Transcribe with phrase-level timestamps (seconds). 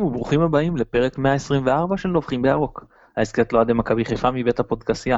[0.00, 2.84] שלום וברוכים הבאים לפרק 124 של נובחים בירוק.
[3.16, 5.16] ההסכת לאוהדי מכבי חיפה מבית הפודקסייה.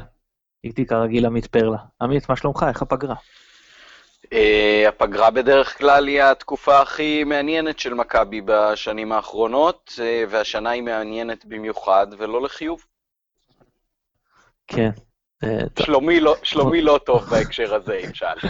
[0.64, 1.76] איתי כרגיל עמית פרלה.
[2.00, 2.66] עמית, מה שלומך?
[2.68, 3.14] איך הפגרה?
[4.24, 4.28] Uh,
[4.88, 11.44] הפגרה בדרך כלל היא התקופה הכי מעניינת של מכבי בשנים האחרונות, uh, והשנה היא מעניינת
[11.44, 12.84] במיוחד, ולא לחיוב.
[14.66, 14.90] כן.
[15.78, 18.44] שלומי לא, שלומי לא טוב בהקשר הזה, אם שאלת.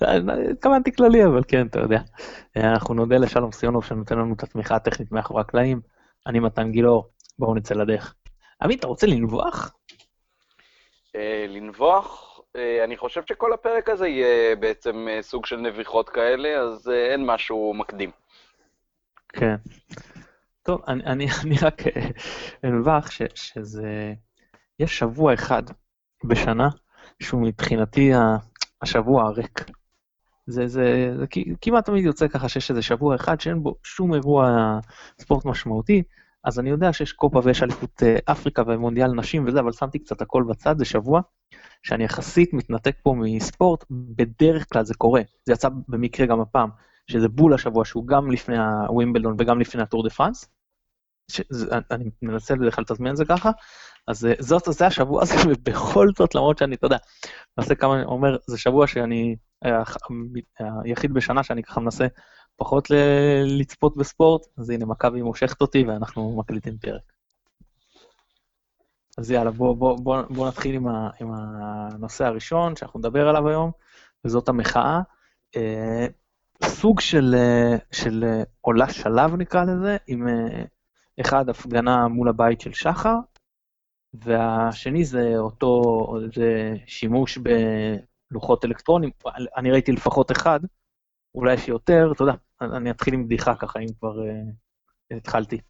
[0.50, 2.00] התכוונתי כללי, אבל כן, אתה יודע.
[2.56, 5.80] אנחנו נודה לשלום סיונוב שנותן לנו את התמיכה הטכנית מאחורי הקלעים.
[6.26, 8.14] אני מתן גילאור, בואו נצא לדרך.
[8.62, 9.74] עמית, אתה רוצה לנבוח?
[11.48, 12.30] לנבוח?
[12.56, 17.12] אה, אני חושב שכל הפרק הזה יהיה בעצם אה, סוג של נביחות כאלה, אז אה,
[17.12, 18.10] אין משהו מקדים.
[19.28, 19.54] כן.
[20.62, 21.82] טוב, אני, אני, אני רק
[22.64, 24.14] אנבח שזה...
[24.80, 25.62] יש שבוע אחד
[26.24, 26.68] בשנה
[27.22, 28.12] שהוא מבחינתי
[28.82, 29.64] השבוע הריק.
[30.46, 31.24] זה, זה, זה
[31.60, 34.78] כמעט תמיד יוצא ככה שיש איזה שבוע אחד שאין בו שום אירוע
[35.20, 36.02] ספורט משמעותי,
[36.44, 40.44] אז אני יודע שיש קופה ויש אליפות אפריקה ומונדיאל נשים וזה, אבל שמתי קצת הכל
[40.48, 41.20] בצד, זה שבוע
[41.82, 46.68] שאני יחסית מתנתק פה מספורט, בדרך כלל זה קורה, זה יצא במקרה גם הפעם,
[47.06, 48.56] שזה בול השבוע שהוא גם לפני
[48.88, 50.48] הווימבלדון וגם לפני הטור דה פרנס,
[51.90, 53.50] אני מנסה בדרך כלל לתזמן את זה ככה,
[54.06, 56.96] אז אה, זאת, זה השבוע הזה, ובכל זאת, למרות שאני, אתה יודע,
[57.58, 59.82] מנסה כמה, אומר, זה שבוע שאני, אה,
[60.84, 62.06] היחיד בשנה שאני ככה מנסה
[62.56, 62.88] פחות
[63.46, 67.02] לצפות בספורט, אז הנה, מכבי מושכת אותי ואנחנו מקליטים פרק.
[69.18, 73.48] אז יאללה, בואו בוא, בוא, בוא נתחיל עם, ה, עם הנושא הראשון שאנחנו נדבר עליו
[73.48, 73.70] היום,
[74.24, 75.00] וזאת המחאה.
[75.56, 76.06] אה,
[76.64, 80.64] סוג של, אה, של אה, עולה שלב נקרא לזה, עם אה,
[81.20, 83.14] אחד הפגנה מול הבית של שחר,
[84.14, 85.92] והשני זה אותו,
[86.34, 87.38] זה שימוש
[88.30, 89.10] בלוחות אלקטרונים,
[89.56, 90.60] אני ראיתי לפחות אחד,
[91.34, 95.60] אולי יש יותר, אתה יודע, אני אתחיל עם בדיחה ככה, אם כבר אה, התחלתי,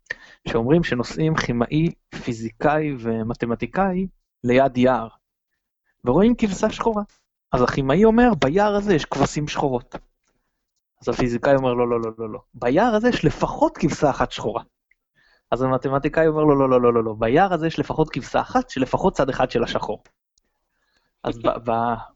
[0.49, 1.89] שאומרים שנוסעים כימאי,
[2.25, 4.07] פיזיקאי ומתמטיקאי
[4.45, 5.09] ליד יער,
[6.05, 7.03] ורואים כבשה שחורה.
[7.53, 9.95] אז הכימאי אומר, ביער הזה יש כבשים שחורות.
[11.03, 12.41] אז הפיזיקאי אומר, לא, לא, לא, לא, לא.
[12.55, 14.63] ביער הזה יש לפחות כבשה אחת שחורה.
[15.51, 17.15] אז המתמטיקאי אומר, לא, לא, לא, לא, לא, לא.
[17.19, 20.03] ביער הזה יש לפחות כבשה אחת שלפחות צד אחד של השחור.
[21.25, 21.39] אז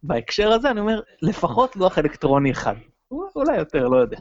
[0.02, 2.74] בהקשר הזה אני אומר, לפחות לוח אלקטרוני אחד.
[3.10, 4.18] אולי יותר, לא יודע.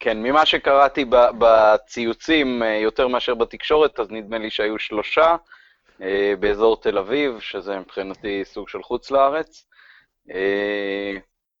[0.00, 1.04] כן, ממה שקראתי
[1.38, 5.36] בציוצים אה, יותר מאשר בתקשורת, אז נדמה לי שהיו שלושה
[6.02, 9.66] אה, באזור תל אביב, שזה מבחינתי סוג של חוץ לארץ.
[10.30, 11.12] אה,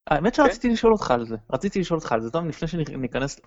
[0.06, 3.40] האמת שרציתי לשאול אותך על זה, רציתי לשאול אותך על זה, טוב, לפני שניכנס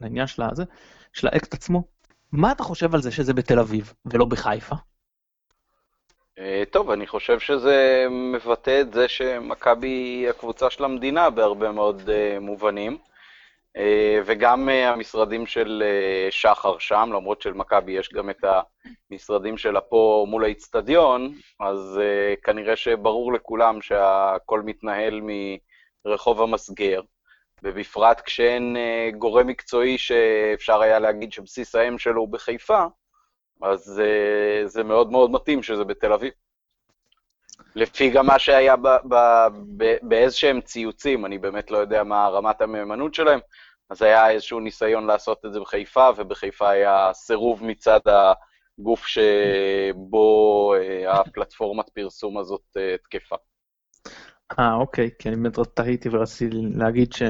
[0.00, 0.64] לעניין של הזה,
[1.12, 1.82] של האקט עצמו,
[2.32, 4.74] מה אתה חושב על זה שזה בתל אביב ולא בחיפה?
[6.70, 12.10] טוב, אני חושב שזה מבטא את זה שמכבי היא הקבוצה של המדינה בהרבה מאוד
[12.40, 12.98] מובנים.
[13.76, 18.44] אה, וגם אה, המשרדים של אה, שחר שם, למרות שלמכבי יש גם את
[19.10, 22.00] המשרדים שלה פה מול האיצטדיון, אז
[22.42, 25.20] כנראה שברור לכולם שהכל מתנהל
[26.04, 27.00] מרחוב המסגר,
[27.62, 28.76] ובפרט כשאין
[29.18, 32.84] גורם מקצועי שאפשר היה להגיד שבסיס האם שלו הוא בחיפה,
[33.62, 34.02] אז
[34.64, 36.32] זה מאוד מאוד מתאים שזה בתל אביב.
[37.74, 38.74] לפי גם מה שהיה
[40.02, 43.40] באיזשהם ציוצים, אני באמת לא יודע מה רמת המהימנות שלהם,
[43.90, 51.20] אז היה איזשהו ניסיון לעשות את זה בחיפה, ובחיפה היה סירוב מצד הגוף שבו אה,
[51.20, 53.36] הפלטפורמת פרסום הזאת אה, תקפה.
[54.58, 57.22] אה, אוקיי, כי אני באמת תהיתי ורציתי להגיד ש...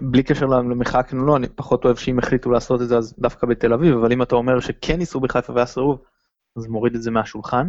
[0.00, 3.14] בלי קשר למחאה כן או לא, אני פחות אוהב שאם החליטו לעשות את זה אז
[3.18, 6.02] דווקא בתל אביב, אבל אם אתה אומר שכן ניסו בחיפה והיה סירוב,
[6.56, 7.68] אז מוריד את זה מהשולחן.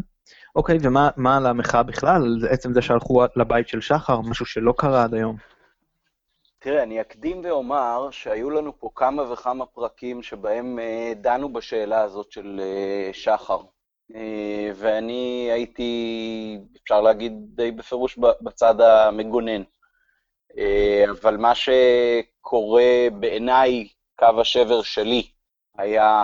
[0.55, 2.47] אוקיי, ומה על המחאה בכלל?
[2.49, 5.35] עצם זה שהלכו לבית של שחר, משהו שלא קרה עד היום.
[6.59, 12.31] תראה, אני אקדים ואומר שהיו לנו פה כמה וכמה פרקים שבהם uh, דנו בשאלה הזאת
[12.31, 13.59] של uh, שחר.
[14.11, 14.15] אה,
[14.75, 19.63] ואני הייתי, אפשר להגיד די בפירוש, בצד המגונן.
[20.51, 23.87] אה, אבל מה שקורה בעיניי,
[24.19, 25.31] קו השבר שלי,
[25.77, 26.23] היה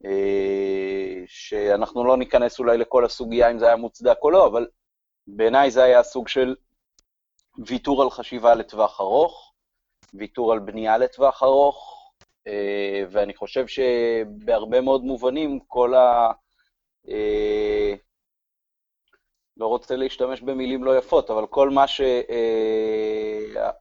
[0.05, 4.67] אה, שאנחנו לא ניכנס אולי לכל הסוגיה אם זה היה מוצדק או לא, אבל
[5.27, 6.55] בעיניי זה היה סוג של
[7.67, 9.46] ויתור על חשיבה לטווח ארוך,
[10.13, 11.97] ויתור על בנייה לטווח ארוך,
[12.47, 16.31] אה, ואני חושב שבהרבה מאוד מובנים כל ה...
[17.09, 17.93] אה,
[19.57, 21.85] לא רוצה להשתמש במילים לא יפות, אבל כל מה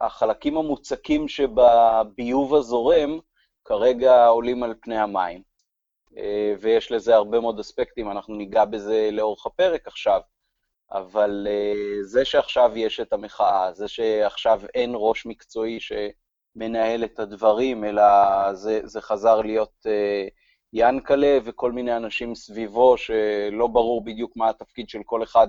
[0.07, 3.19] שהחלקים המוצקים שבביוב הזורם
[3.65, 5.43] כרגע עולים על פני המים.
[6.19, 10.21] אה, ויש לזה הרבה מאוד אספקטים, אנחנו ניגע בזה לאורך הפרק עכשיו,
[10.93, 17.85] אבל uh, זה שעכשיו יש את המחאה, זה שעכשיו אין ראש מקצועי שמנהל את הדברים,
[17.85, 18.03] אלא
[18.53, 20.31] זה, זה חזר להיות uh,
[20.73, 25.49] ינקלה וכל מיני אנשים סביבו, שלא ברור בדיוק מה התפקיד של כל אחד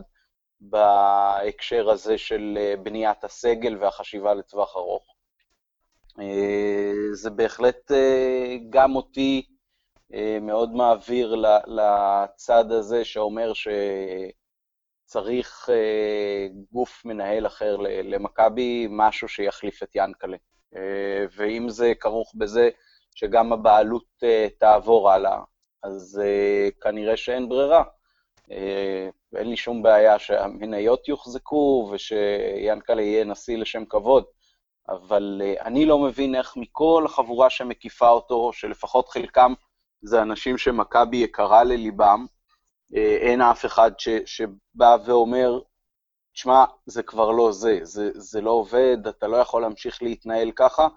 [0.62, 5.14] בהקשר הזה של uh, בניית הסגל והחשיבה לטווח ארוך.
[7.14, 7.92] זה בהחלט
[8.70, 9.46] גם אותי
[10.42, 11.36] מאוד מעביר
[11.68, 13.68] לצד הזה שאומר ש...
[15.08, 20.38] צריך אה, גוף מנהל אחר למכבי, משהו שיחליף את ינקלה.
[20.76, 22.70] אה, ואם זה כרוך בזה
[23.16, 25.40] שגם הבעלות אה, תעבור הלאה,
[25.84, 27.84] אז אה, כנראה שאין ברירה.
[29.36, 34.24] אין לי שום בעיה שהמניות יוחזקו ושיאנקלה יהיה נשיא לשם כבוד,
[34.90, 39.54] אבל אני לא מבין איך מכל החבורה שמקיפה אותו, שלפחות חלקם
[40.02, 42.26] זה אנשים שמכבי יקרה לליבם,
[42.94, 45.60] אין אף אחד ש, שבא ואומר,
[46.34, 50.88] שמע, זה כבר לא זה, זה, זה לא עובד, אתה לא יכול להמשיך להתנהל ככה,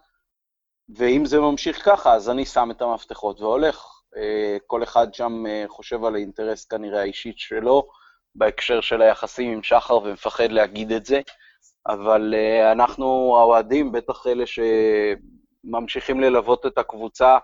[0.97, 3.87] ואם זה ממשיך ככה, אז אני שם את המפתחות והולך.
[4.17, 7.89] אה, כל אחד שם אה, חושב על האינטרס כנראה האישית שלו,
[8.35, 11.21] בהקשר של היחסים עם שחר, ומפחד להגיד את זה,
[11.87, 12.35] אבל
[12.73, 17.39] אנחנו האוהדים, בטח אלה שממשיכים ללוות את הקבוצה, אה,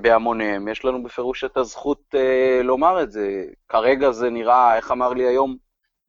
[0.00, 0.68] בהמוניהם.
[0.68, 3.44] יש לנו בפירוש את הזכות אה, לומר את זה.
[3.68, 5.56] כרגע זה נראה, איך אמר לי היום,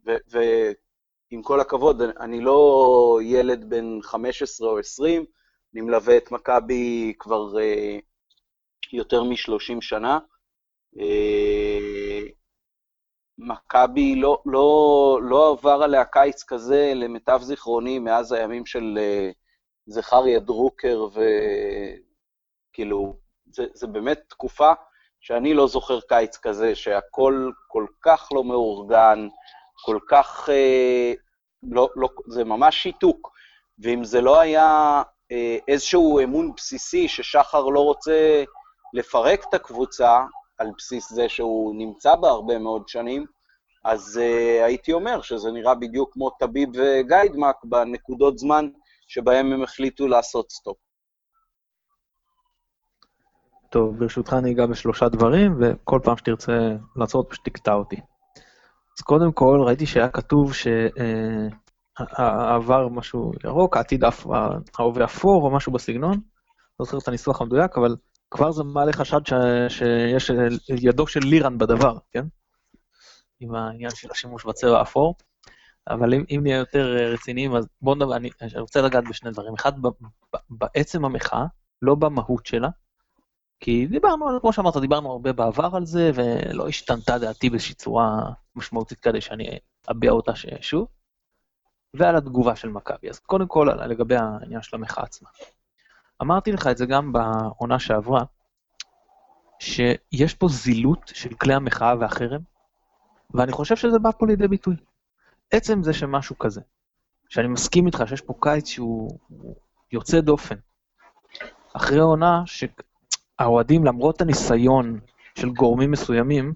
[0.06, 5.26] ועם כל הכבוד, אני לא ילד בן 15 או 20,
[5.74, 7.98] אני מלווה את מכבי כבר אה,
[8.94, 10.20] יותר מ-30 שנה.
[11.00, 12.20] אה,
[13.38, 19.30] מכבי לא, לא, לא עבר עליה קיץ כזה, למיטב זיכרוני, מאז הימים של אה,
[19.86, 21.08] זכריה דרוקר,
[22.72, 24.72] וכאילו, זה, זה באמת תקופה
[25.20, 29.28] שאני לא זוכר קיץ כזה, שהכל כל כך לא מאורגן,
[29.86, 30.50] כל כך...
[30.50, 31.14] אה,
[31.64, 33.32] לא, לא, זה ממש שיתוק.
[33.80, 35.02] ואם זה לא היה
[35.32, 38.44] אה, איזשהו אמון בסיסי ששחר לא רוצה
[38.94, 40.26] לפרק את הקבוצה,
[40.58, 43.26] על בסיס זה שהוא נמצא בה הרבה מאוד שנים,
[43.84, 48.70] אז uh, הייתי אומר שזה נראה בדיוק כמו טביב וגיידמק בנקודות זמן
[49.08, 50.78] שבהם הם החליטו לעשות סטופ.
[53.70, 56.54] טוב, ברשותך אני אגע בשלושה דברים, וכל פעם שתרצה
[56.96, 57.96] לעצור פשוט תקטע אותי.
[58.98, 60.84] אז קודם כל, ראיתי שהיה כתוב שהעבר
[62.84, 64.04] אה, משהו ירוק, העתיד
[64.78, 66.20] ההווה אפור או משהו בסגנון,
[66.80, 67.96] לא זוכר את הניסוח המדויק, אבל
[68.32, 69.34] כבר זה מעלה חשד ש...
[69.70, 70.32] שיש
[70.70, 72.24] ידו של לירן בדבר, כן?
[73.40, 75.16] עם העניין של השימוש בצבע האפור.
[75.90, 78.30] אבל אם, אם נהיה יותר רציניים, אז בואו נדבר, אני
[78.60, 79.54] רוצה לגעת בשני דברים.
[79.54, 79.72] אחד,
[80.50, 81.46] בעצם המחאה,
[81.82, 82.70] לא במהות שלה,
[83.60, 88.20] כי דיברנו, כמו שאמרת, דיברנו הרבה בעבר על זה, ולא השתנתה דעתי באיזושהי צורה
[88.56, 89.60] משמעותית כדי שאני
[89.92, 90.32] אביע אותה
[90.62, 90.88] שוב,
[91.94, 93.10] ועל התגובה של מכבי.
[93.10, 95.30] אז קודם כל, לגבי העניין של המחאה עצמה.
[96.22, 98.24] אמרתי לך את זה גם בעונה שעברה,
[99.60, 102.42] שיש פה זילות של כלי המחאה והחרם,
[103.34, 104.76] ואני חושב שזה בא פה לידי ביטוי.
[105.52, 106.62] עצם זה שמשהו כזה,
[107.30, 109.20] שאני מסכים איתך שיש פה קיץ שהוא
[109.92, 110.56] יוצא דופן,
[111.74, 112.44] אחרי עונה
[113.40, 115.00] האוהדים, למרות הניסיון
[115.36, 116.54] של גורמים מסוימים,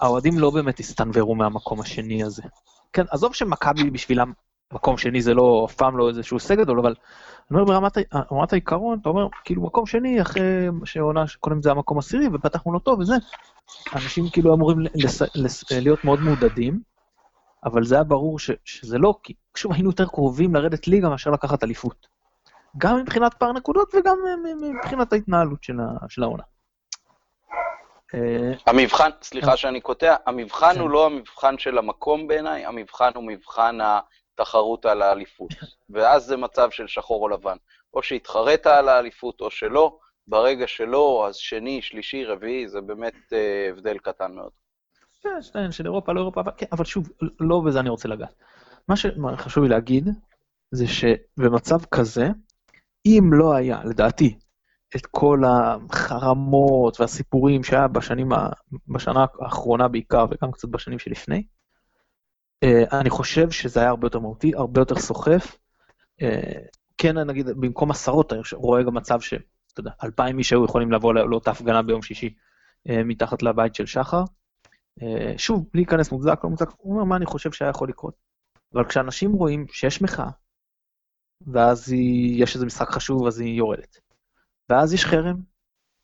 [0.00, 2.42] האוהדים לא באמת הסתנוורו מהמקום השני הזה.
[2.92, 4.32] כן, עזוב שמכבי בשבילם
[4.72, 6.94] מקום שני זה לא, אף פעם לא איזשהו הישג גדול, אבל
[7.50, 7.98] אני אומר ברמת,
[8.30, 10.42] ברמת העיקרון, אתה אומר, כאילו מקום שני, אחרי
[10.84, 13.14] שעונה קודם זה המקום עשירי, ופתחנו לא טוב וזה,
[13.94, 16.80] אנשים כאילו אמורים לס, לס, להיות מאוד מעודדים,
[17.64, 21.30] אבל זה היה ברור ש, שזה לא, כי שוב היינו יותר קרובים לרדת ליגה מאשר
[21.30, 22.06] לקחת אליפות.
[22.78, 24.18] גם מבחינת פער נקודות וגם
[24.60, 25.64] מבחינת ההתנהלות
[26.08, 26.42] של העונה.
[28.14, 30.92] אה, המבחן, סליחה שאני קוטע, המבחן הוא כן.
[30.92, 35.50] לא המבחן של המקום בעיניי, המבחן הוא מבחן התחרות על האליפות.
[35.90, 37.56] ואז זה מצב של שחור או לבן.
[37.94, 43.68] או שהתחרית על האליפות או שלא, ברגע שלא, אז שני, שלישי, רביעי, זה באמת אה,
[43.70, 44.50] הבדל קטן מאוד.
[45.22, 47.08] כן, של אירופה, לא אירופה, כן, אבל שוב,
[47.40, 48.34] לא בזה אני רוצה לגעת.
[48.88, 50.08] מה שחשוב לי להגיד,
[50.70, 52.28] זה שבמצב כזה,
[53.06, 54.38] אם לא היה, לדעתי,
[54.96, 58.28] את כל החרמות והסיפורים שהיה בשנים,
[58.88, 61.42] בשנה האחרונה בעיקר, וגם קצת בשנים שלפני,
[62.62, 65.56] אה, אני חושב שזה היה הרבה יותר מהותי, הרבה יותר סוחף.
[66.22, 66.60] אה,
[66.98, 69.34] כן, נגיד, במקום עשרות, אני רואה גם מצב ש,
[69.72, 72.34] אתה יודע, אלפיים איש היו יכולים לבוא לאותה הפגנה ביום שישי
[72.88, 74.24] אה, מתחת לבית של שחר.
[75.36, 78.14] שוב, בלי להיכנס מוצדק, לא מוצדק, הוא אומר מה אני חושב שהיה יכול לקרות.
[78.74, 80.30] אבל כשאנשים רואים שיש מחאה,
[81.46, 84.00] ואז היא, יש איזה משחק חשוב, אז היא יורדת.
[84.68, 85.36] ואז יש חרם,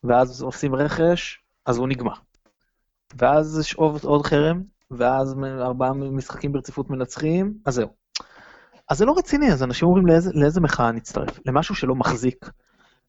[0.05, 2.15] ואז עושים רכש, אז הוא נגמר.
[3.19, 7.89] ואז יש עוד, עוד חרם, ואז ארבעה משחקים ברציפות מנצחים, אז זהו.
[8.89, 11.41] אז זה לא רציני, אז אנשים אומרים לאיזה, לאיזה מחאה נצטרף?
[11.47, 12.51] למשהו שלא מחזיק.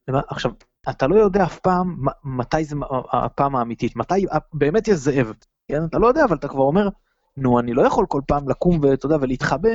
[0.08, 0.50] למה, עכשיו,
[0.90, 2.76] אתה לא יודע אף פעם מתי זה
[3.12, 5.32] הפעם האמיתית, מתי באמת יש זאב.
[5.68, 5.84] כן?
[5.84, 6.88] אתה לא יודע, אבל אתה כבר אומר,
[7.36, 9.70] נו, אני לא יכול כל פעם לקום ואתה יודע, ולהתחבא.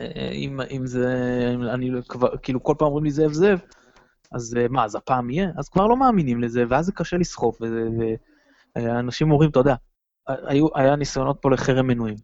[0.00, 1.06] אה, אם, אם זה,
[1.54, 3.60] אם אני כבר, כאילו כל פעם אומרים לי זאב זאב,
[4.32, 5.50] אז אה, מה, אז הפעם יהיה?
[5.56, 7.58] אז כבר לא מאמינים לזה, ואז זה קשה לסחוף,
[8.76, 9.74] ואנשים אומרים, אתה יודע,
[10.28, 12.16] היו, היה ניסיונות פה לחרם מנויים.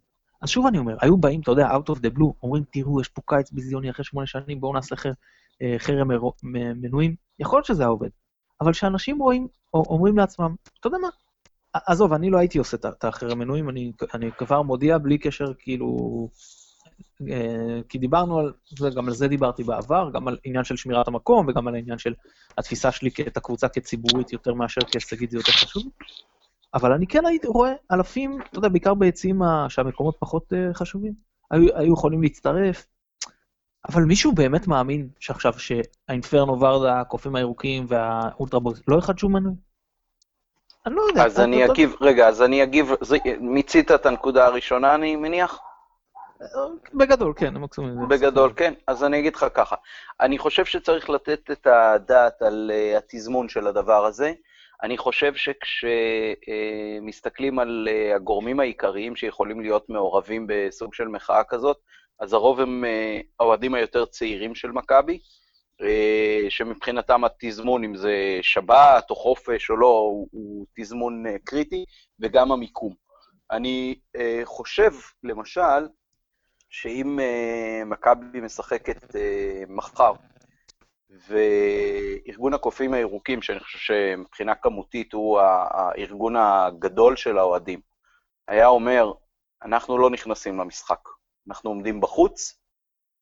[0.43, 3.09] אז שוב אני אומר, היו באים, אתה יודע, out of the blue, אומרים, תראו, יש
[3.09, 5.13] פה קיץ ביזיוני אחרי שמונה שנים, בואו נעשה חר,
[5.63, 6.09] אה, חרם
[6.43, 7.15] מנויים.
[7.39, 8.09] יכול להיות שזה היה עובד,
[8.61, 11.09] אבל כשאנשים רואים, אומרים לעצמם, אתה יודע מה,
[11.87, 16.29] עזוב, אני לא הייתי עושה את החרם מנויים, אני, אני כבר מודיע בלי קשר, כאילו,
[16.31, 16.64] אה,
[17.89, 21.47] כי דיברנו על זה, גם על זה דיברתי בעבר, גם על עניין של שמירת המקום
[21.49, 22.15] וגם על העניין של
[22.59, 25.83] התפיסה שלי את הקבוצה כציבורית יותר מאשר כהישגית זה יותר חשוב.
[26.75, 31.13] אבל אני כן הייתי רואה אלפים, אתה יודע, בעיקר ביציעים שהמקומות פחות uh, חשובים,
[31.51, 32.87] היו, היו יכולים להצטרף,
[33.89, 39.55] אבל מישהו באמת מאמין שעכשיו שהאינפרנו ורדה, הקופים הירוקים והאולטרבוקס לא יחדשו מנוי?
[40.87, 41.25] אני לא יודע.
[41.25, 42.91] אז אני אגיב, רגע, אז אני אגיב,
[43.41, 45.59] מיצית את הנקודה הראשונה, אני מניח?
[46.95, 48.09] בגדול, כן, המקסימום.
[48.09, 48.75] בגדול, כן.
[48.87, 49.77] אז אני אגיד לך ככה,
[50.21, 54.33] אני חושב שצריך לתת את הדעת על uh, התזמון של הדבר הזה.
[54.83, 61.77] אני חושב שכשמסתכלים uh, על uh, הגורמים העיקריים שיכולים להיות מעורבים בסוג של מחאה כזאת,
[62.21, 62.85] אז הרוב הם
[63.41, 65.19] האוהדים היותר צעירים של מכבי,
[66.49, 71.85] שמבחינתם התזמון, אם זה שבת או חופש או לא, הוא, הוא תזמון קריטי,
[72.21, 72.95] וגם המיקום.
[73.51, 73.99] אני
[74.45, 75.87] חושב, למשל,
[76.77, 79.17] שאם uh, מכבי משחקת uh,
[79.69, 80.13] מחר,
[81.29, 87.81] וארגון הקופים הירוקים, שאני חושב שמבחינה כמותית הוא הארגון הגדול של האוהדים,
[88.49, 89.13] היה אומר,
[89.63, 91.09] אנחנו לא נכנסים למשחק,
[91.49, 92.59] אנחנו עומדים בחוץ,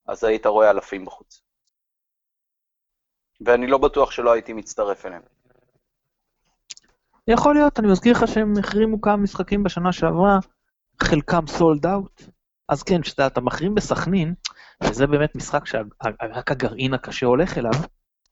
[0.07, 1.43] אז היית רואה אלפים בחוץ.
[3.47, 5.23] ואני לא בטוח שלא הייתי מצטרף אליהם.
[7.29, 10.39] יכול להיות, אני מזכיר לך שהם החרימו כמה משחקים בשנה שעברה,
[11.03, 12.23] חלקם סולד אאוט,
[12.73, 14.35] אז כן, כשאתה מחרים בסכנין,
[14.83, 17.73] וזה באמת משחק שרק הגרעין הקשה הולך אליו,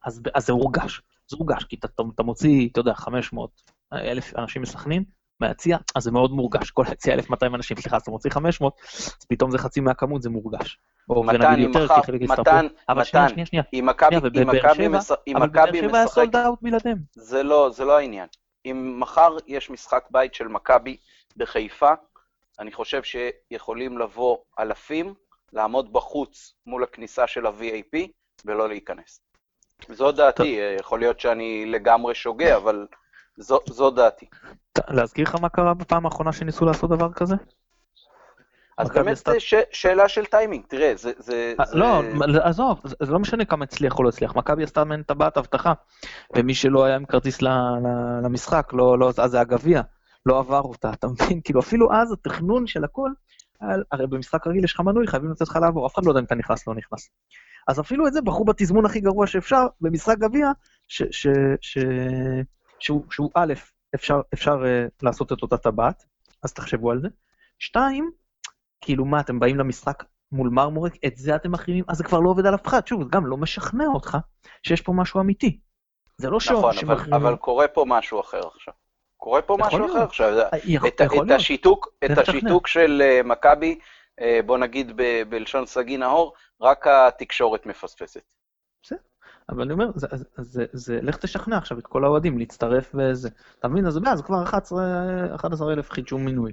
[0.05, 1.03] אז, אז זה הורגש.
[1.29, 5.05] זה הורגש, כי אתה, אתה מוציא, אתה יודע, 500 אלף אנשים מסכנין,
[5.41, 6.71] מהיציע, אז זה מאוד מורגש.
[6.71, 8.81] כל היציע 1,200 אנשים, סליחה, אז אתה מוציא 500,
[9.21, 10.79] אז פתאום זה חצי מהכמות, זה מורגש.
[11.09, 12.67] מתן, אם מחר, מתן,
[12.97, 13.29] מתן,
[13.75, 15.17] אם מכבי משחק...
[15.37, 16.99] אבל באר שבע היה סולד אאוט בלעדיהם.
[17.13, 18.27] זה לא, זה לא העניין.
[18.67, 20.97] אם מחר יש משחק בית של מכבי
[21.37, 21.93] בחיפה,
[22.61, 25.15] אני חושב שיכולים לבוא אלפים,
[25.53, 27.99] לעמוד בחוץ מול הכניסה של ה-VAP
[28.45, 29.21] ולא להיכנס.
[29.89, 32.87] זו דעתי, יכול להיות שאני לגמרי שוגה, אבל
[33.37, 34.27] זו, זו דעתי.
[34.89, 37.35] להזכיר לך מה קרה בפעם האחרונה שניסו לעשות דבר כזה?
[38.79, 39.33] אז באמת סת...
[39.39, 39.55] ש...
[39.73, 41.13] שאלה של טיימינג, תראה, זה...
[41.19, 42.03] זה, אה, לא,
[42.33, 42.45] זה...
[42.45, 45.73] עזוב, זה לא משנה כמה הצליח או לא הצליח, מכבי עשתה מעין טבעת אבטחה,
[46.37, 47.43] ומי שלא היה עם כרטיס
[48.23, 49.83] למשחק, לא, לא, אז זה הגביע.
[50.27, 51.41] לא עבר אותה, אתה מבין?
[51.45, 53.11] כאילו אפילו אז התכנון של הכל,
[53.93, 56.25] הרי במשחק רגיל יש לך מנוי, חייבים לתת לך לעבור, אף אחד לא יודע אם
[56.25, 57.11] אתה נכנס לא נכנס.
[57.69, 60.51] אז אפילו את זה בחרו בתזמון הכי גרוע שאפשר, במשחק גביע,
[62.81, 63.53] שהוא, א',
[63.95, 66.05] אפשר, אפשר uh, לעשות את אותה טבעת,
[66.43, 67.09] אז תחשבו על זה.
[67.59, 68.11] שתיים,
[68.81, 72.31] כאילו מה, אתם באים למשחק מול מרמורק, את זה אתם מחרימים, אז זה כבר לא
[72.31, 72.87] עובד על אף אחד.
[72.87, 74.19] שוב, זה גם לא משכנע אותך
[74.63, 75.61] שיש פה משהו אמיתי.
[76.19, 78.75] זה לא נכון, אבל, אבל קורה פה משהו אחר עכשיו.
[79.21, 80.49] קורה פה משהו אחר עכשיו.
[80.87, 83.79] את, את השיתוק, את השיתוק של uh, מכבי,
[84.21, 88.33] uh, בוא נגיד ב, בלשון סגי נאור, רק התקשורת מפספסת.
[88.83, 88.99] בסדר,
[89.49, 93.29] אבל אני אומר, זה, זה, זה, זה, לך תשכנע עכשיו את כל האוהדים להצטרף וזה.
[93.59, 93.87] אתה מבין?
[93.87, 96.53] אז זה כבר 11 אלף חידשו מינוי.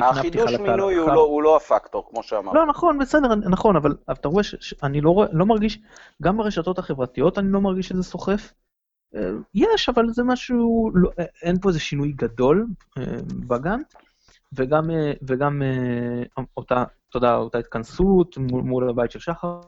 [0.00, 2.54] החידוש מינוי הוא לא, הוא לא הפקטור, כמו שאמרת.
[2.54, 5.78] לא, נכון, בסדר, נכון, אבל אתה רואה שאני לא, לא מרגיש,
[6.22, 8.52] גם ברשתות החברתיות אני לא מרגיש שזה סוחף.
[9.14, 12.66] אה, יש, אבל זה משהו, לא, אה, אין פה איזה שינוי גדול
[12.98, 13.04] אה,
[13.46, 13.80] בגן,
[14.52, 14.90] וגם,
[15.22, 15.62] וגם
[16.56, 16.84] אותה,
[17.14, 19.60] יודע, אותה התכנסות מול, מול הבית של שחר,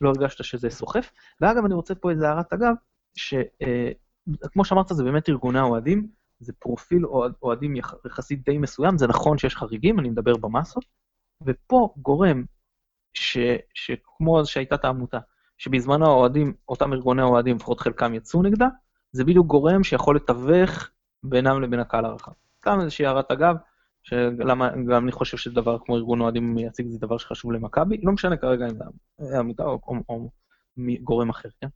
[0.00, 1.12] לא הרגשת שזה סוחף.
[1.40, 2.74] ואגב, אני רוצה פה איזה הערת אגב,
[3.16, 6.08] שכמו שאמרת, זה באמת ארגוני האוהדים,
[6.40, 7.06] זה פרופיל
[7.42, 7.76] אוהדים
[8.06, 10.84] יחסית די מסוים, זה נכון שיש חריגים, אני מדבר במסות,
[11.46, 12.44] ופה גורם
[13.14, 13.38] ש,
[13.74, 15.18] שכמו שהייתה את העמותה,
[15.58, 18.68] שבזמנו האוהדים, אותם ארגוני אוהדים, לפחות חלקם יצאו נגדה,
[19.12, 20.90] זה בדיוק גורם שיכול לתווך
[21.22, 22.32] בינם לבין הקהל הרחב.
[22.60, 23.56] סתם איזושהי הערת אגב,
[24.02, 28.36] שלמה גם אני חושב שדבר כמו ארגון אוהדים מייצג זה דבר שחשוב למכבי, לא משנה
[28.36, 28.74] כרגע אם
[29.18, 30.30] זה עמותה או, או, או
[31.02, 31.68] גורם אחר, כן?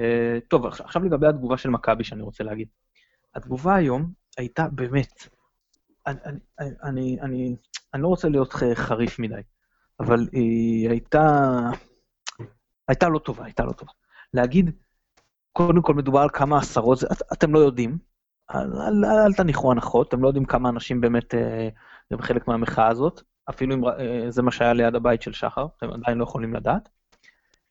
[0.00, 2.68] Uh, טוב, עכשיו לגבי התגובה של מכבי שאני רוצה להגיד.
[3.34, 5.28] התגובה היום הייתה באמת
[6.06, 6.16] אני,
[6.58, 7.56] אני, אני, אני,
[7.94, 9.40] אני לא רוצה להיות חריף מדי,
[10.00, 11.50] אבל היא הייתה,
[12.88, 13.92] הייתה לא טובה, הייתה לא טובה.
[14.34, 14.70] להגיד,
[15.52, 17.98] קודם כל מדובר על כמה עשרות, את, אתם לא יודעים,
[18.54, 21.68] אל, אל, אל תניחו הנחות, אתם לא יודעים כמה אנשים באמת אה,
[22.10, 25.90] הם חלק מהמחאה הזאת, אפילו אם אה, זה מה שהיה ליד הבית של שחר, אתם
[25.90, 26.88] עדיין לא יכולים לדעת.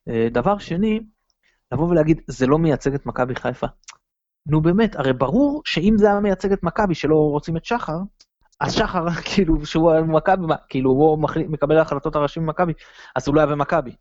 [0.10, 1.00] אה, דבר שני,
[1.72, 3.68] לבוא ולהגיד, זה לא מייצג את מכבי חיפה.
[4.46, 7.98] נו באמת, הרי ברור שאם זה היה מייצג את מכבי שלא רוצים את שחר,
[8.60, 12.74] אז שחר, כאילו, שהוא מכבי, כאילו, הוא מקבל החלטות הראשי במכבי,
[13.16, 13.96] אז הוא לא היה במכבי.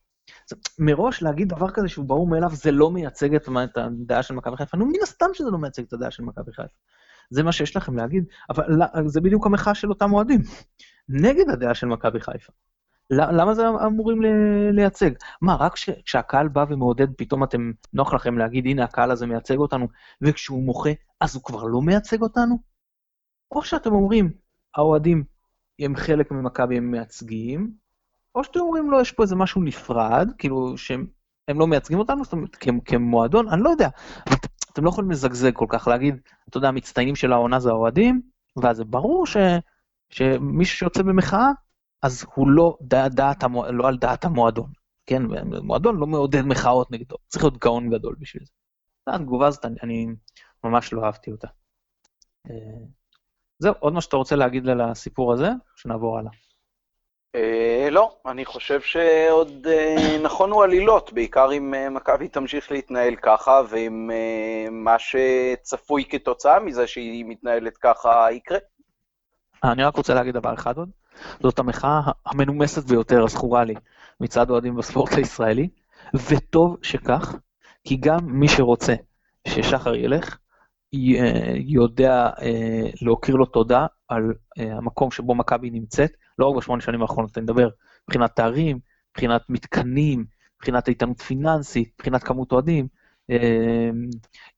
[0.79, 4.57] מראש להגיד דבר כזה שהוא ברור מאליו, זה לא מייצג את, את הדעה של מכבי
[4.57, 4.77] חיפה.
[4.77, 6.75] נו, מן הסתם שזה לא מייצג את הדעה של מכבי חיפה.
[7.31, 8.65] זה מה שיש לכם להגיד, אבל
[9.07, 10.41] זה בדיוק המחאה של אותם אוהדים.
[11.09, 12.53] נגד הדעה של מכבי חיפה.
[13.11, 14.23] למה זה אמורים
[14.73, 15.11] לייצג?
[15.41, 19.89] מה, רק כשהקהל בא ומעודד, פתאום אתם, נוח לכם להגיד, הנה הקהל הזה מייצג אותנו,
[20.23, 22.59] וכשהוא מוחה, אז הוא כבר לא מייצג אותנו?
[23.51, 24.33] או שאתם אומרים,
[24.77, 25.25] האוהדים
[25.79, 27.71] הם חלק ממכבי, הם מייצגים,
[28.35, 31.07] או שאתם אומרים, לא, יש פה איזה משהו נפרד, כאילו, שהם
[31.49, 33.89] לא מייצגים אותנו, זאת אומרת, כמועדון, אני לא יודע.
[34.73, 38.23] אתם לא יכולים לזגזג כל כך, להגיד, אתה יודע, המצטיינים של העונה זה האוהדים,
[38.57, 39.37] ואז זה ברור ש,
[40.11, 41.49] שמי שיוצא במחאה,
[42.03, 44.71] אז הוא לא, דע, דעת, לא על דעת המועדון,
[45.07, 45.23] כן?
[45.63, 48.53] מועדון לא מעודד מחאות נגדו, צריך להיות גאון גדול בשביל זה.
[49.07, 50.07] התגובה הזאת, אני, אני
[50.65, 51.49] ממש לא אהבתי אותה.
[52.51, 52.87] אה,
[53.59, 56.31] זהו, עוד מה שאתה רוצה להגיד על הסיפור הזה, שנעבור הלאה.
[57.35, 63.61] אה, לא, אני חושב שעוד אה, נכונו עלילות, בעיקר אם אה, מכבי תמשיך להתנהל ככה,
[63.69, 64.11] ואם
[64.71, 68.59] מה שצפוי כתוצאה מזה שהיא מתנהלת ככה יקרה.
[69.65, 70.91] אני רק רוצה להגיד דבר אחד עוד,
[71.41, 73.75] זאת המחאה המנומסת ביותר, הזכורה לי,
[74.21, 75.69] מצד אוהדים בספורט הישראלי,
[76.15, 77.37] וטוב שכך,
[77.85, 78.95] כי גם מי שרוצה
[79.49, 80.37] ששחר ילך,
[81.55, 82.31] יודע
[83.03, 87.69] להכיר לו תודה על המקום שבו מכבי נמצאת, לא רק בשמונה שנים האחרונות, אני מדבר
[88.09, 88.79] מבחינת תארים,
[89.11, 90.25] מבחינת מתקנים,
[90.57, 92.89] מבחינת איתנות פיננסית, מבחינת כמות אוהדים.
[93.31, 94.07] אמ,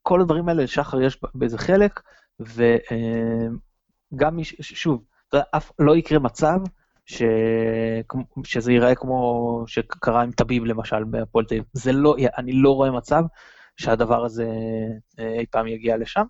[0.02, 2.00] כל הדברים האלה, לשחר יש באיזה חלק,
[2.40, 5.04] וגם מי, שוב,
[5.56, 6.58] אף לא יקרה מצב
[7.06, 7.22] ש...
[8.44, 11.64] שזה ייראה כמו שקרה עם טביב למשל בהפועל תל אביב.
[11.72, 13.22] זה לא, אני לא רואה מצב
[13.76, 14.48] שהדבר הזה
[15.18, 16.24] אה, אי פעם יגיע לשם.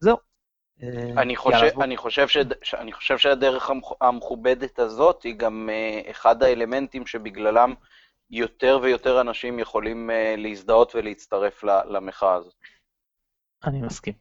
[0.00, 0.16] זהו,
[1.18, 2.36] אני חושב, אני, חושב ש,
[2.74, 7.74] אני חושב שהדרך המכובדת הזאת היא גם אה, אחד האלמנטים שבגללם
[8.30, 12.54] יותר ויותר אנשים יכולים אה, להזדהות ולהצטרף למחאה הזאת.
[13.64, 14.14] אני מסכים.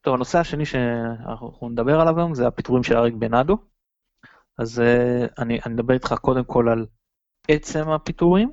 [0.00, 3.56] טוב, הנושא השני שאנחנו נדבר עליו היום זה הפיטורים של אריק בנאדו.
[4.58, 4.82] אז
[5.38, 6.86] אני, אני אדבר איתך קודם כל על
[7.48, 8.52] עצם הפיטורים,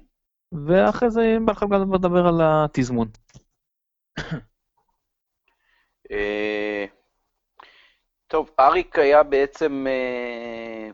[0.67, 3.07] ואחרי זה אם בא לך גם לדבר על התזמון.
[8.31, 10.89] טוב, אריק היה בעצם אה,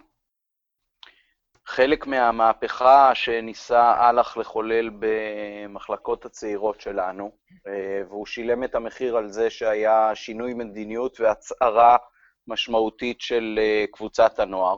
[1.66, 7.32] חלק מהמהפכה שניסה אהלך לחולל במחלקות הצעירות שלנו,
[7.68, 11.98] אה, והוא שילם את המחיר על זה שהיה שינוי מדיניות והצהרה
[12.48, 14.78] משמעותית של אה, קבוצת הנוער.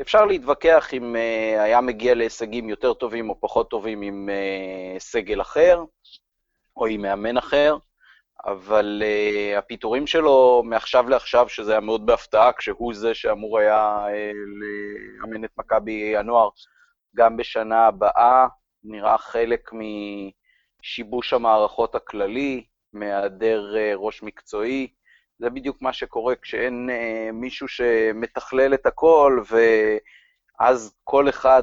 [0.00, 1.16] אפשר להתווכח אם
[1.58, 4.28] היה מגיע להישגים יותר טובים או פחות טובים עם
[4.98, 5.84] סגל אחר,
[6.76, 7.76] או עם מאמן אחר.
[8.46, 14.34] אבל uh, הפיטורים שלו מעכשיו לעכשיו, שזה היה מאוד בהפתעה, כשהוא זה שאמור היה uh,
[15.20, 16.48] לאמן את מכבי הנוער
[17.16, 18.46] גם בשנה הבאה,
[18.84, 19.70] נראה חלק
[20.82, 24.88] משיבוש המערכות הכללי, מהיעדר uh, ראש מקצועי.
[25.38, 31.62] זה בדיוק מה שקורה כשאין uh, מישהו שמתכלל את הכל, ואז כל אחד,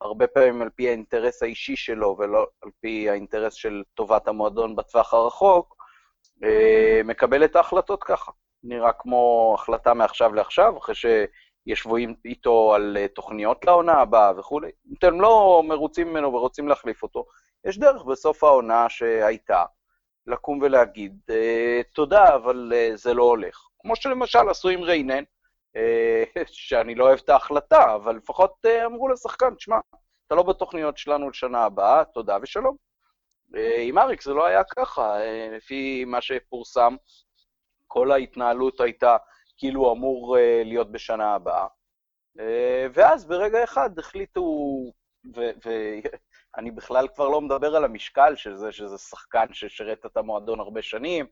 [0.00, 5.14] הרבה פעמים על פי האינטרס האישי שלו ולא על פי האינטרס של טובת המועדון בטווח
[5.14, 5.73] הרחוק,
[7.04, 8.32] מקבל את ההחלטות ככה.
[8.64, 14.70] נראה כמו החלטה מעכשיו לעכשיו, אחרי שישבו איתו על אה, תוכניות לעונה הבאה וכולי.
[14.88, 17.26] אם אתם לא מרוצים ממנו ורוצים להחליף אותו,
[17.64, 19.64] יש דרך בסוף העונה שהייתה
[20.26, 23.68] לקום ולהגיד, אה, תודה, אבל זה לא הולך.
[23.78, 25.24] כמו שלמשל עשו עם ריינן,
[26.46, 29.76] שאני לא אוהב את ההחלטה, אבל לפחות אמרו לשחקן, תשמע,
[30.26, 32.76] אתה לא בתוכניות שלנו לשנה הבאה, תודה ושלום.
[33.80, 36.96] עם אריק זה לא היה ככה, אה, לפי מה שפורסם,
[37.86, 39.16] כל ההתנהלות הייתה
[39.56, 41.66] כאילו אמור אה, להיות בשנה הבאה.
[42.40, 44.44] אה, ואז ברגע אחד החליטו,
[45.34, 50.82] ואני בכלל כבר לא מדבר על המשקל של זה, שזה שחקן ששירת את המועדון הרבה
[50.82, 51.26] שנים,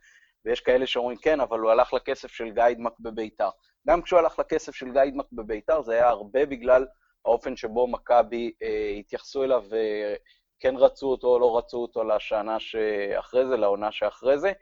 [0.44, 3.48] ויש כאלה שאומרים, כן, אבל הוא הלך לכסף של גיידמק בביתר.
[3.88, 6.86] גם כשהוא הלך לכסף של גיידמק בביתר, זה היה הרבה בגלל
[7.24, 9.64] האופן שבו מכבי אה, התייחסו אליו
[10.62, 14.52] כן רצו אותו או לא רצו אותו לשנה שאחרי זה, לעונה שאחרי זה,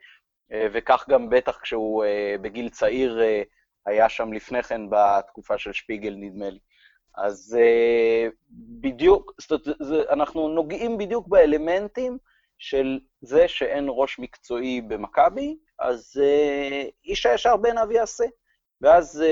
[0.53, 3.43] אה, וכך גם בטח כשהוא אה, בגיל צעיר אה,
[3.87, 6.59] היה שם לפני כן בתקופה של שפיגל, נדמה לי.
[7.17, 7.59] אז
[8.81, 12.19] בדיוק, זאת אומרת, אנחנו נוגעים בדיוק באלמנטים
[12.59, 16.23] של זה שאין ראש מקצועי במכבי, אז
[17.05, 18.25] איש הישר בעיניו יעשה.
[18.81, 19.25] ואז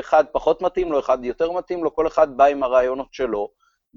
[0.00, 3.50] אחד פחות מתאים לו, אחד יותר מתאים לו, כל אחד בא עם הרעיונות שלו,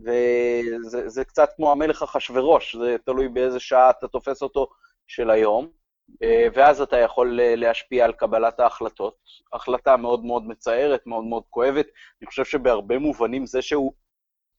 [0.05, 4.67] וזה קצת כמו המלך אחשורוש, זה תלוי באיזה שעה אתה תופס אותו
[5.07, 5.69] של היום,
[6.11, 9.17] uh, ואז אתה יכול להשפיע על קבלת ההחלטות.
[9.53, 11.85] החלטה מאוד מאוד מצערת, מאוד מאוד כואבת.
[12.21, 13.93] אני חושב שבהרבה מובנים זה שהוא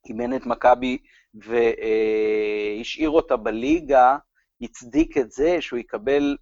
[0.09, 0.99] אימן את מכבי
[1.35, 4.17] והשאיר אותה בליגה,
[4.61, 6.37] הצדיק את זה שהוא יקבל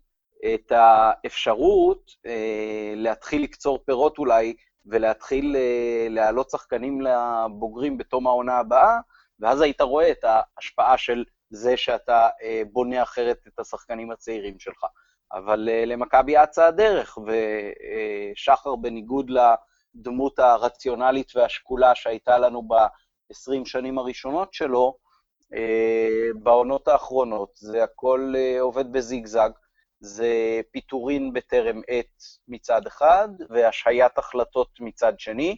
[0.55, 4.55] את האפשרות אה, להתחיל לקצור פירות אולי,
[4.87, 8.99] ולהתחיל אה, להעלות שחקנים לבוגרים בתום העונה הבאה,
[9.41, 14.85] ואז היית רואה את ההשפעה של זה שאתה אה, בונה אחרת את השחקנים הצעירים שלך.
[15.33, 17.19] אבל למכבי אצה הדרך,
[18.35, 24.97] ושחר, בניגוד לדמות הרציונלית והשקולה שהייתה לנו ב-20 שנים הראשונות שלו,
[26.43, 29.51] בעונות האחרונות זה הכל עובד בזיגזג.
[30.07, 35.57] זה פיטורין בטרם עת מצד אחד, והשהיית החלטות מצד שני.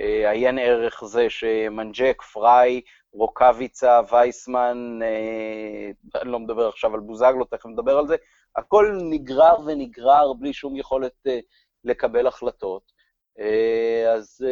[0.00, 2.80] אה, עיין ערך זה שמנג'ק, פריי,
[3.12, 8.16] רוקאביצה, וייסמן, אה, אני לא מדבר עכשיו על בוזגלו, תכף נדבר על זה,
[8.56, 11.38] הכל נגרר ונגרר בלי שום יכולת אה,
[11.84, 13.00] לקבל החלטות.
[14.14, 14.44] אז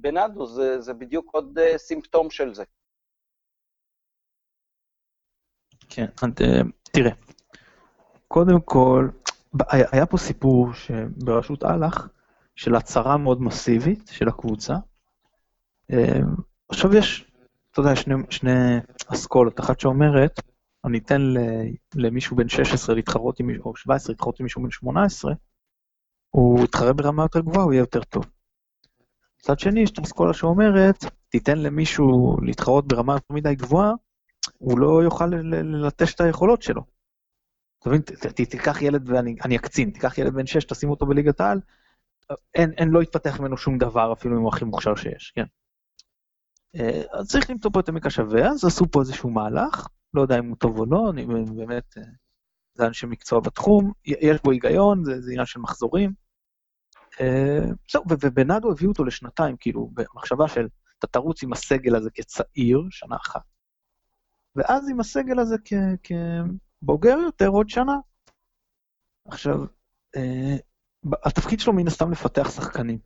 [0.00, 2.64] בנאדו זה, זה בדיוק עוד סימפטום של זה.
[5.88, 6.06] כן,
[6.92, 7.10] תראה,
[8.32, 9.08] קודם כל,
[9.70, 10.68] היה פה סיפור
[11.16, 12.08] בראשות אהלך
[12.56, 14.74] של הצהרה מאוד מסיבית של הקבוצה.
[15.92, 16.20] אה,
[16.68, 17.24] עכשיו יש,
[17.70, 20.40] אתה יודע, שני, שני אסכולות, אחת שאומרת,
[20.84, 21.20] אני אתן
[21.94, 25.32] למישהו בן 16 להתחרות עם מישהו, או 17 להתחרות עם מישהו בן 18,
[26.30, 28.24] הוא יתחרה ברמה יותר גבוהה, הוא יהיה יותר טוב.
[29.40, 33.92] מצד שני, יש את האסכולה שאומרת, תיתן למישהו להתחרות ברמה יותר מדי גבוהה,
[34.58, 36.99] הוא לא יוכל ללטש את היכולות שלו.
[37.80, 38.02] אתה מבין,
[38.50, 41.60] תיקח ילד ואני אקצין, תיקח ילד בן 6, תשים אותו בליגת העל,
[42.54, 45.44] אין, אין, לא יתפתח ממנו שום דבר, אפילו אם הוא הכי מוכשר שיש, כן.
[46.76, 50.38] אה, אז צריך למצוא פה את עמק השווה, אז עשו פה איזשהו מהלך, לא יודע
[50.38, 52.02] אם הוא טוב או לא, אני באמת, אה,
[52.74, 56.12] זה אנשי מקצוע בתחום, יש בו היגיון, זה, זה עניין של מחזורים.
[57.20, 57.58] אה,
[57.92, 63.16] זהו, ובנאדו הביאו אותו לשנתיים, כאילו, במחשבה של, אתה תרוץ עם הסגל הזה כצעיר, שנה
[63.16, 63.42] אחת,
[64.56, 65.72] ואז עם הסגל הזה כ...
[66.02, 66.12] כ
[66.82, 67.96] בוגר יותר עוד שנה.
[69.28, 69.56] עכשיו,
[70.16, 70.56] אה,
[71.24, 72.98] התפקיד שלו מן הסתם לפתח שחקנים.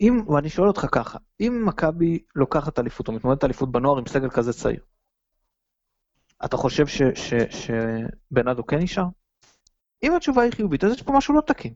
[0.00, 4.30] אם, ואני שואל אותך ככה, אם מכבי לוקחת אליפות או מתמודדת אליפות בנוער עם סגל
[4.30, 4.84] כזה צעיר,
[6.44, 6.84] אתה חושב
[7.50, 9.04] שבנאדו כן נשאר?
[10.02, 11.74] אם התשובה היא חיובית, אז יש פה משהו לא תקין.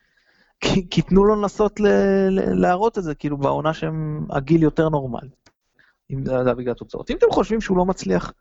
[0.60, 1.86] כי, כי תנו לו לנסות ל,
[2.30, 5.30] ל, להראות את זה, כאילו בעונה שהגיל יותר נורמלי.
[6.10, 7.10] אם זה היה בגלל התוצאות.
[7.10, 8.32] אם אתם חושבים שהוא לא מצליח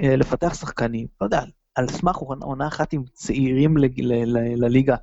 [0.00, 1.42] לפתח שחקנים, לא יודע,
[1.74, 3.76] על סמך עונה אחת עם צעירים
[4.56, 4.96] לליגה,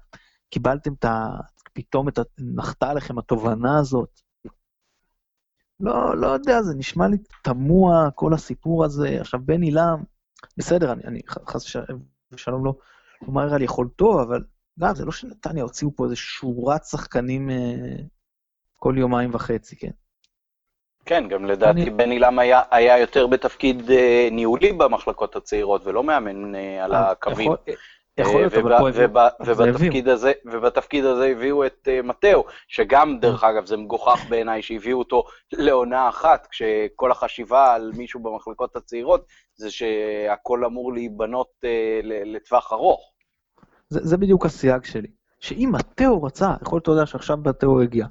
[0.50, 1.28] קיבלתם את ה...
[1.74, 2.22] פתאום את ה...
[2.40, 4.22] נחתה עליכם התובנה הזאת.
[5.80, 9.18] לא, לא יודע, זה נשמע לי תמוה, כל הסיפור הזה.
[9.22, 10.04] עכשיו, בן עילם,
[10.58, 11.76] בסדר, אני, אני חס
[12.32, 12.74] ושלום לא
[13.22, 14.44] לומר על יכולתו, אבל
[14.80, 17.96] גם, זה לא שנתניה הוציאו פה איזה שורת שחקנים אה,
[18.76, 19.92] כל יומיים וחצי, כן?
[21.06, 21.90] כן, גם לדעתי אני...
[21.90, 27.12] בן עילם היה, היה יותר בתפקיד אה, ניהולי במחלקות הצעירות, ולא מאמן אה, על אה,
[27.12, 27.52] הקווים.
[27.52, 27.74] יכול,
[28.18, 29.10] יכול להיות, אבל פה הביאו.
[29.46, 35.00] ובתפקיד הזה, ובתפקיד הזה הביאו את uh, מתאו, שגם, דרך אגב, זה מגוחך בעיניי שהביאו
[35.00, 41.68] אותו לעונה אחת, כשכל החשיבה על מישהו במחלקות הצעירות, זה שהכל אמור להיבנות uh,
[42.04, 43.12] לטווח ארוך.
[43.90, 45.08] זה, זה בדיוק הסייג שלי.
[45.40, 48.06] שאם מתאו רצה, יכול להיות, אתה יודע שעכשיו מתאו הגיע,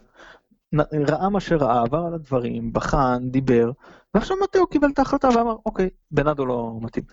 [1.08, 3.70] ראה מה שראה, עבר על הדברים, בחן, דיבר,
[4.14, 7.04] ועכשיו מתאו קיבל את ההחלטה ואמר, אוקיי, בנאדו לא מתאים.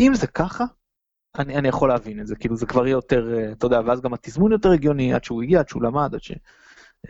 [0.00, 0.64] אם זה ככה,
[1.38, 4.00] אני, אני יכול להבין את זה, כאילו זה כבר יהיה יותר, אה, אתה יודע, ואז
[4.00, 6.32] גם התזמון יותר הגיוני, עד שהוא הגיע, עד שהוא למד, עד ש...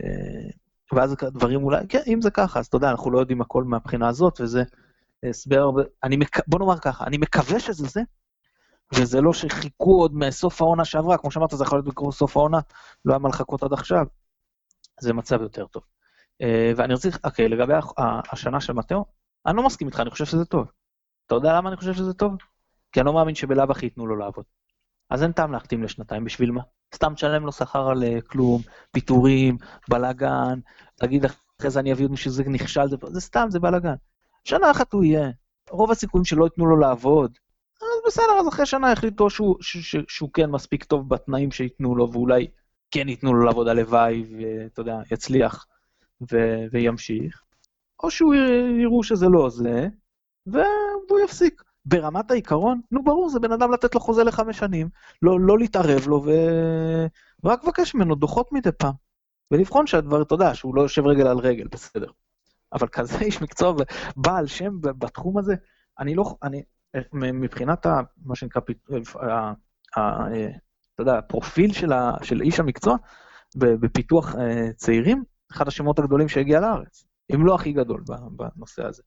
[0.03, 0.49] אה,
[0.93, 4.07] ואז דברים אולי, כן, אם זה ככה, אז אתה יודע, אנחנו לא יודעים הכל מהבחינה
[4.07, 4.63] הזאת, וזה
[5.23, 5.71] הסבר,
[6.03, 6.47] אני מק...
[6.47, 8.01] בוא נאמר ככה, אני מקווה שזה זה,
[8.95, 12.59] וזה לא שחיכו עוד מסוף העונה שעברה, כמו שאמרת, זה יכול להיות בקרוב סוף העונה,
[13.05, 14.05] לא היה מה לחכות עד עכשיו,
[14.99, 15.83] זה מצב יותר טוב.
[16.41, 17.73] אה, ואני רוצה, אוקיי, לגבי
[18.31, 19.05] השנה של מתאו,
[19.45, 20.71] אני לא מסכים איתך, אני חושב שזה טוב.
[21.25, 22.33] אתה יודע למה אני חושב שזה טוב?
[22.91, 24.45] כי אני לא מאמין שבלאו הכי ייתנו לו לעבוד.
[25.09, 26.61] אז אין טעם להחתים לשנתיים, בשביל מה?
[26.95, 29.57] סתם תשלם לו שכר על אה, כלום, פיטורים,
[29.89, 30.59] בלאגן,
[30.95, 33.95] תגיד אחרי זה אני אביא עוד מישהו שזה נכשל, זה, זה סתם, זה בלאגן.
[34.43, 35.29] שנה אחת הוא יהיה,
[35.69, 37.31] רוב הסיכויים שלא ייתנו לו לעבוד,
[37.81, 41.95] אז בסדר, אז אחרי שנה החליטו שהוא, ש, ש, שהוא כן מספיק טוב בתנאים שייתנו
[41.95, 42.47] לו, ואולי
[42.91, 45.65] כן ייתנו לו לעבוד הלוואי, ואתה יודע, יצליח
[46.31, 47.43] ו- וימשיך,
[48.03, 48.33] או שהוא
[48.81, 49.87] יראו שזה לא זה,
[50.47, 51.63] והוא יפסיק.
[51.85, 54.89] ברמת העיקרון, נו ברור, זה בן אדם לתת לו חוזה לחמש שנים,
[55.21, 56.25] לא, לא להתערב לו.
[57.43, 58.93] ורק לבקש ממנו דוחות מדי פעם.
[59.51, 62.11] ולבחון שהדבר, אתה יודע, שהוא לא יושב רגל על רגל, בסדר.
[62.73, 63.73] אבל כזה איש מקצוע
[64.17, 65.55] ובעל שם בתחום הזה,
[65.99, 66.63] אני לא, אני,
[67.13, 68.61] מבחינת ה, מה שנקרא,
[69.21, 69.53] ה,
[69.99, 70.27] ה,
[70.95, 72.95] אתה יודע, הפרופיל של, ה, של איש המקצוע
[73.55, 79.03] בפיתוח אה, צעירים, אחד השמות הגדולים שהגיע לארץ, אם לא הכי גדול בנושא הזה.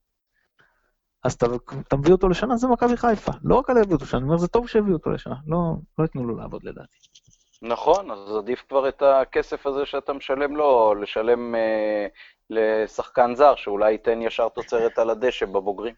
[1.23, 1.45] אז אתה,
[1.87, 3.31] אתה מביא אותו לשנה, זה מכבי חיפה.
[3.43, 5.57] לא רק על להביא אותו לשנה, אני אומר, זה טוב שהביאו אותו לשנה, לא,
[5.97, 6.97] לא ייתנו לו לעבוד לדעתי.
[7.61, 12.07] נכון, אז עדיף כבר את הכסף הזה שאתה משלם לו, לשלם אה,
[12.49, 15.95] לשחקן זר, שאולי ייתן ישר תוצרת על הדשא בבוגרים.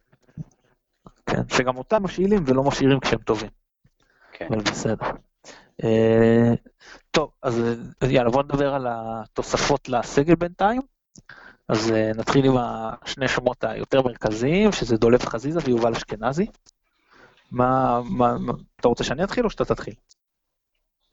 [1.25, 3.49] כן, שגם אותם משאילים ולא משאירים כשהם טובים.
[4.31, 4.47] כן.
[4.49, 5.05] אבל בסדר.
[5.83, 6.53] אה,
[7.17, 7.62] טוב, אז
[8.10, 10.82] יאללה, בוא נדבר על התוספות לסגל בינתיים.
[11.69, 16.45] אז uh, נתחיל עם השני שמות היותר מרכזיים, שזה דולף חזיזה ויובל אשכנזי.
[17.51, 18.36] מה, מה,
[18.80, 19.93] אתה רוצה שאני אתחיל או שאתה תתחיל?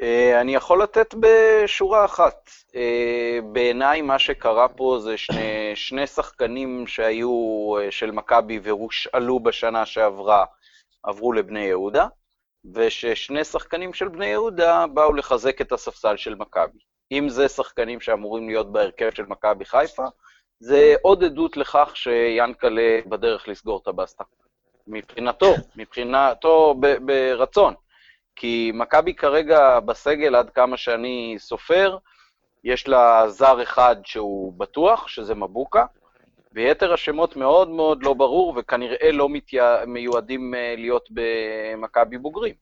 [0.03, 0.05] Uh,
[0.41, 2.51] אני יכול לתת בשורה אחת.
[3.53, 7.31] בעיניי מה שקרה פה זה שני, שני שחקנים שהיו
[7.91, 10.45] של מכבי והושאלו בשנה שעברה,
[11.03, 12.07] עברו לבני יהודה,
[12.75, 16.79] וששני שחקנים של בני יהודה באו לחזק את הספסל של מכבי.
[17.13, 20.05] אם זה שחקנים שאמורים להיות בהרכב של מכבי חיפה,
[20.61, 24.25] זה עוד עדות לכך שיאנקלה בדרך לסגור את הבסטה.
[24.87, 27.75] מבחינתו, מבחינתו ב- ברצון.
[28.37, 31.99] כי מכבי כרגע בסגל, עד כמה שאני סופר,
[32.65, 35.85] יש לה זר אחד שהוא בטוח, שזה מבוקה,
[36.55, 39.77] ויתר השמות מאוד מאוד לא ברור, וכנראה לא מתיה...
[39.87, 42.55] מיועדים אה, להיות במכבי בוגרים.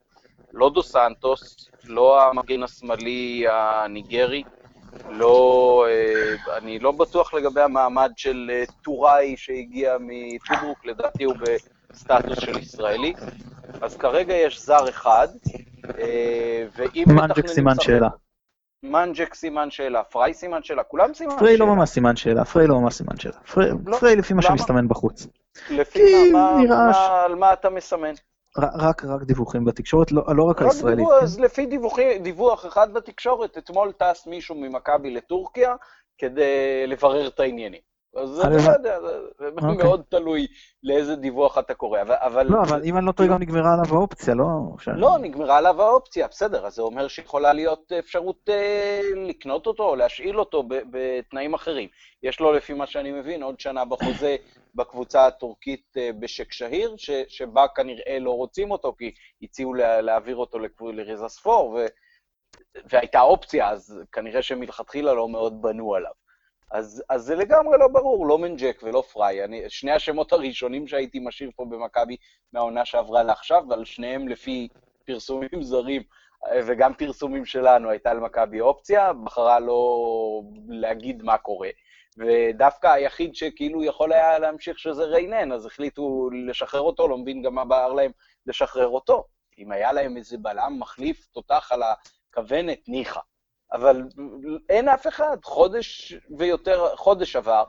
[0.53, 4.43] לא דו סנטוס, לא המגן השמאלי הניגרי,
[5.11, 11.35] לא, אה, אני לא בטוח לגבי המעמד של אה, טוראי שהגיע מטוברוק, לדעתי הוא
[11.91, 13.13] בסטטוס של ישראלי.
[13.81, 15.29] אז כרגע יש זר אחד,
[16.77, 17.05] ואם...
[17.09, 18.09] מנג'ק סימן שאלה.
[18.83, 21.41] מנג'ק סימן שאלה, פריי סימן שאלה, כולם סימן שאלה.
[21.41, 23.35] פריי לא ממש סימן שאלה, פריי לא ממש סימן שאלה.
[23.87, 25.27] לא, פריי לפי מה שמסתמן בחוץ.
[25.71, 28.13] לפי מה, על מה אתה מסמן?
[28.59, 30.97] רק, רק דיווחים בתקשורת, לא, לא רק הישראלית.
[30.97, 31.25] דיווח, כן?
[31.25, 35.75] אז לפי דיווחי, דיווח אחד בתקשורת, אתמול טס מישהו ממכבי לטורקיה
[36.19, 37.81] כדי לברר את העניינים.
[38.17, 39.01] אז אני לא יודע,
[39.39, 39.85] זה אוקיי.
[39.85, 40.47] מאוד תלוי
[40.83, 42.47] לאיזה דיווח אתה קורא, אבל...
[42.47, 44.45] לא, אבל אם אני לא טועה, גם נגמרה עליו האופציה, לא...
[44.97, 49.97] לא, נגמרה עליו האופציה, בסדר, אז זה אומר שיכולה להיות אפשרות אה, לקנות אותו או
[49.97, 51.89] להשאיל אותו בתנאים אחרים.
[52.23, 54.37] יש לו, לפי מה שאני מבין, עוד שנה בחוזה
[54.75, 56.95] בקבוצה הטורקית אה, בשק שהיר,
[57.29, 60.59] שבה כנראה לא רוצים אותו, כי הציעו להעביר אותו
[60.93, 61.79] לריזה ספור,
[62.91, 66.22] והייתה אופציה, אז כנראה שמלכתחילה לא מאוד בנו עליו.
[66.73, 69.45] אז, אז זה לגמרי לא ברור, לא מנג'ק ולא פריי.
[69.45, 72.17] אני, שני השמות הראשונים שהייתי משאיר פה במכבי
[72.53, 74.69] מהעונה שעברה לעכשיו, ועל שניהם לפי
[75.05, 76.03] פרסומים זרים
[76.67, 81.69] וגם פרסומים שלנו הייתה למכבי אופציה, בחרה לא להגיד מה קורה.
[82.19, 87.55] ודווקא היחיד שכאילו יכול היה להמשיך שזה ריינן, אז החליטו לשחרר אותו, לא מבין גם
[87.55, 88.11] מה בער להם
[88.47, 89.25] לשחרר אותו.
[89.59, 93.21] אם היה להם איזה בלם מחליף תותח על הכוונת, ניחא.
[93.73, 94.03] אבל
[94.69, 97.65] אין אף אחד, חודש ויותר, חודש עבר,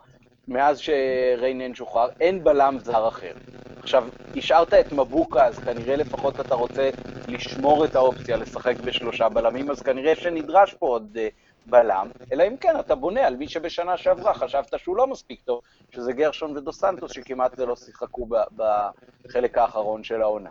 [0.48, 3.34] מאז שריינן שוחרר, אין בלם זר אחר.
[3.80, 6.90] עכשיו, השארת את מבוקה, אז כנראה לפחות אתה רוצה
[7.28, 11.20] לשמור את האופציה לשחק בשלושה בלמים, אז כנראה שנדרש פה עוד uh,
[11.66, 15.62] בלם, אלא אם כן אתה בונה על מי שבשנה שעברה חשבת שהוא לא מספיק טוב,
[15.92, 20.50] שזה גרשון ודו סנטוס, שכמעט ולא שיחקו בחלק האחרון של העונה.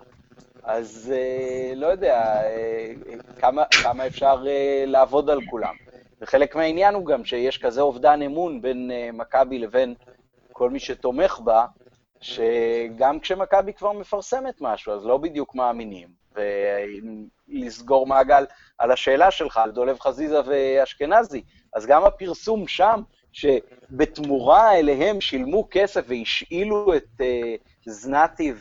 [0.62, 2.92] אז אה, לא יודע, אה,
[3.40, 5.74] כמה, כמה אפשר אה, לעבוד על כולם.
[6.20, 9.94] וחלק מהעניין הוא גם שיש כזה אובדן אמון בין מכבי לבין
[10.52, 11.66] כל מי שתומך בה,
[12.20, 16.08] שגם כשמכבי כבר מפרסמת משהו, אז לא בדיוק מאמינים.
[17.48, 18.44] ולסגור מעגל
[18.78, 21.42] על השאלה שלך, על דולב חזיזה ואשכנזי,
[21.74, 27.24] אז גם הפרסום שם, שבתמורה אליהם שילמו כסף והשאילו את uh,
[27.86, 28.52] זנתי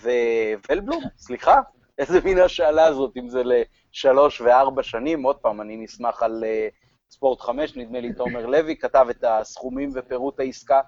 [0.69, 1.61] וולבלום, סליחה,
[1.97, 6.73] איזה מין השאלה זאת, אם זה לשלוש וארבע שנים, עוד פעם, אני נסמך על uh,
[7.11, 10.81] ספורט חמש, נדמה לי תומר לוי כתב את הסכומים ופירוט העסקה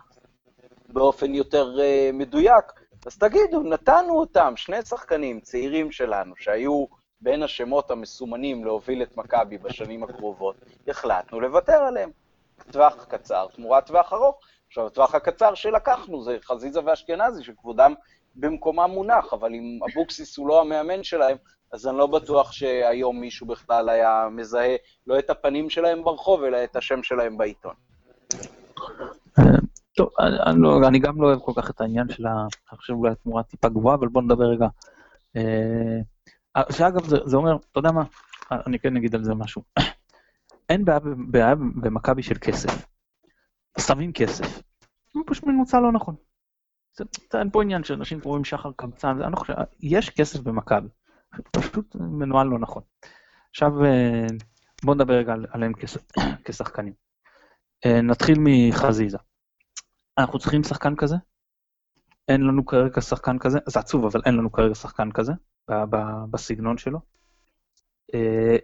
[0.90, 2.66] באופן יותר uh, מדויק,
[3.06, 6.86] אז תגידו, נתנו אותם, שני שחקנים צעירים שלנו, שהיו
[7.22, 10.56] בין השמות המסומנים להוביל את מכבי בשנים הקרובות,
[10.88, 12.12] החלטנו לוותר עליהם.
[12.72, 14.40] טווח קצר תמורת טווח ארוך.
[14.68, 17.94] עכשיו, הטווח הקצר שלקחנו זה חזיזה ואשכנזי, שכבודם
[18.36, 21.38] במקומם מונח, אבל אם אבוקסיס הוא לא המאמן שלהם,
[21.72, 24.76] אז אני לא בטוח שהיום מישהו בכלל היה מזהה
[25.08, 27.74] לא את הפנים שלהם ברחוב, אלא את השם שלהם בעיתון.
[29.96, 32.32] טוב, אני, לא, אני גם לא אוהב כל כך את העניין של ה...
[32.72, 34.68] אני חושב אולי התמורה טיפה גבוהה, אבל בוא נדבר רגע.
[35.38, 38.04] אה, שאגב, זה, זה אומר, אתה יודע מה,
[38.52, 39.62] אני כן אגיד על זה משהו.
[40.70, 40.86] אין
[41.32, 42.86] בעיה, במכבי של כסף.
[43.80, 44.62] שמים כסף.
[45.26, 46.16] פשוט מנוצל לא נכון.
[46.96, 47.04] זה,
[47.40, 50.88] אין פה עניין שאנשים קוראים שחר קמצן, אני לא חושב, יש כסף במכבי.
[51.52, 52.84] פשוט מנוהל לא נכון.
[53.50, 54.28] עכשיו, אה,
[54.84, 55.72] בואו נדבר רגע עליהם
[56.46, 56.94] כשחקנים.
[57.86, 59.18] אה, נתחיל מחזיזה.
[60.18, 61.16] אנחנו צריכים שחקן כזה?
[62.28, 65.34] אין לנו כרגע שחקן כזה, זה עצוב, אבל אין לנו כרגע שחקן כזה,
[66.32, 67.00] בסגנון שלו.
[68.14, 68.56] אה,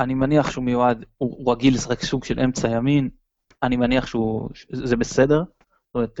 [0.00, 3.10] אני מניח שהוא מיועד, הוא רגיל לשחק סוג של אמצע ימין,
[3.62, 5.38] אני מניח שהוא, זה בסדר.
[5.38, 6.20] זאת אומרת,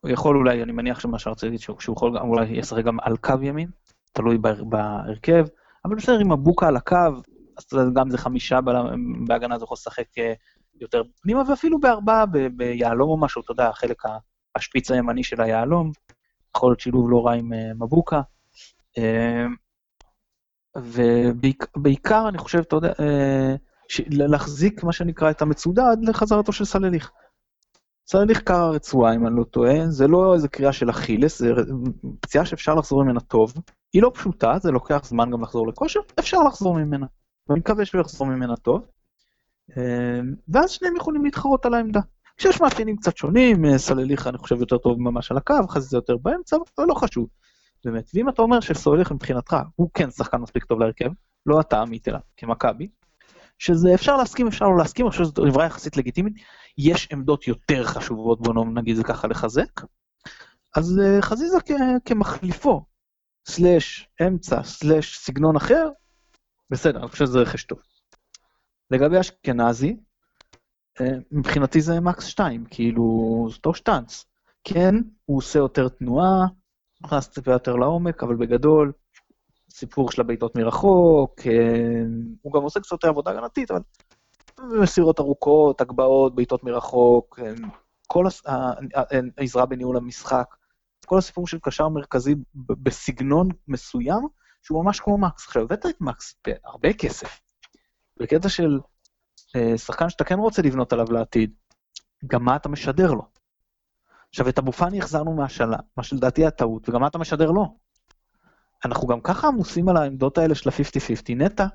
[0.00, 3.34] הוא יכול אולי, אני מניח שמה שרציתי להגיד, שהוא יכול אולי ישחק גם על קו
[3.42, 3.68] ימין,
[4.12, 5.46] תלוי בהרכב,
[5.84, 6.96] אבל בסדר, עם הבוקה על הקו,
[7.58, 8.58] אז גם זה חמישה
[9.26, 10.32] בהגנה, זה יכול לשחק אה,
[10.80, 12.24] יותר פנימה, ואפילו בארבעה,
[12.56, 14.02] ביהלום או משהו, אתה יודע, החלק
[14.54, 15.92] השפיץ הימני של היהלום,
[16.56, 18.20] יכול להיות שילוב לא רע עם אה, מבוקה.
[18.98, 19.46] אה,
[20.76, 22.92] ובעיקר אני חושב, אתה יודע,
[24.10, 27.12] להחזיק מה שנקרא את המצודה עד לחזרתו של סלליך.
[28.06, 31.52] צריך נחקר הרצועה, אם אני לא טועה, זה לא איזה קריאה של אכילס, זה
[32.20, 33.54] פציעה שאפשר לחזור ממנה טוב.
[33.92, 37.06] היא לא פשוטה, זה לוקח זמן גם לחזור לכושר, אפשר לחזור ממנה.
[37.48, 38.86] ואני מקווה שהוא יחזור ממנה טוב.
[39.76, 42.00] אמ, ואז שניהם יכולים להתחרות על העמדה.
[42.36, 45.96] כשיש מאפיינים קצת שונים, אה, סלליך אני חושב יותר טוב ממש על הקו, חזית זה
[45.96, 47.28] יותר באמצע, אבל לא חשוב.
[47.84, 48.10] באמת.
[48.14, 51.10] ואם אתה אומר שסלליך מבחינתך הוא כן שחקן מספיק טוב להרכב,
[51.46, 52.88] לא אתה עמית אלא כמכבי,
[53.58, 56.34] שזה אפשר להסכים, אפשר לא להסכים, אני חושב שזו דברה יחסית לגיטימית,
[56.78, 59.80] יש עמדות יותר חשובות, בוא נגיד זה ככה, לחזק.
[60.76, 62.84] אז uh, חזיזה כ- כמחליפו,
[63.48, 65.88] סלאש אמצע, סלאש סגנון אחר,
[66.70, 67.78] בסדר, אני חושב שזה רכש טוב.
[68.90, 69.96] לגבי אשכנזי,
[70.98, 74.24] uh, מבחינתי זה מקס 2, כאילו, זה אותו שטאנץ.
[74.64, 76.46] כן, הוא עושה יותר תנועה,
[77.04, 78.92] נכנס טיפה יותר לעומק, אבל בגדול,
[79.76, 82.02] סיפור של הבעיטות מרחוק, אה,
[82.42, 83.80] הוא גם עושה קצת עבודה הגנתית, אבל
[84.82, 87.52] מסירות ארוכות, הגבהות, בעיטות מרחוק, אה,
[88.06, 88.24] כל
[89.38, 90.56] העזרה אה, בניהול המשחק,
[91.06, 94.28] כל הסיפור של קשר מרכזי בסגנון מסוים,
[94.62, 95.46] שהוא ממש כמו מקס.
[95.46, 97.40] עכשיו, הבאת את מקס בהרבה כסף,
[98.20, 98.78] בקטע של
[99.76, 101.50] שחקן שאתה כן רוצה לבנות עליו לעתיד,
[102.26, 103.22] גם מה אתה משדר לו.
[104.28, 107.85] עכשיו, את אבו פאני החזרנו מהשאלה, מה שלדעתי הטעות, וגם מה אתה משדר לו.
[108.86, 111.34] אנחנו גם ככה עמוסים על העמדות האלה של ה-50-50.
[111.36, 111.66] נטע,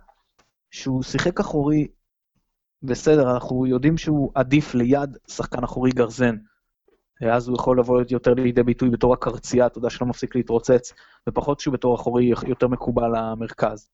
[0.72, 1.88] שהוא שיחק אחורי,
[2.84, 6.38] בסדר, אנחנו יודעים שהוא עדיף ליד שחקן אחורי גרזן.
[7.32, 10.94] אז הוא יכול לבוא יותר לידי ביטוי בתור הקרצייה, אתה יודע, שלא מפסיק להתרוצץ,
[11.30, 13.90] ופחות שהוא בתור אחורי יותר מקובל למרכז.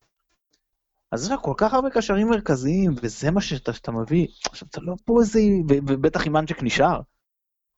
[1.11, 4.27] אז יש לך כל כך הרבה קשרים מרכזיים, וזה מה שאתה, שאתה מביא.
[4.49, 6.99] עכשיו, אתה לא פה איזה, ובטח עם אנג'ק נשאר,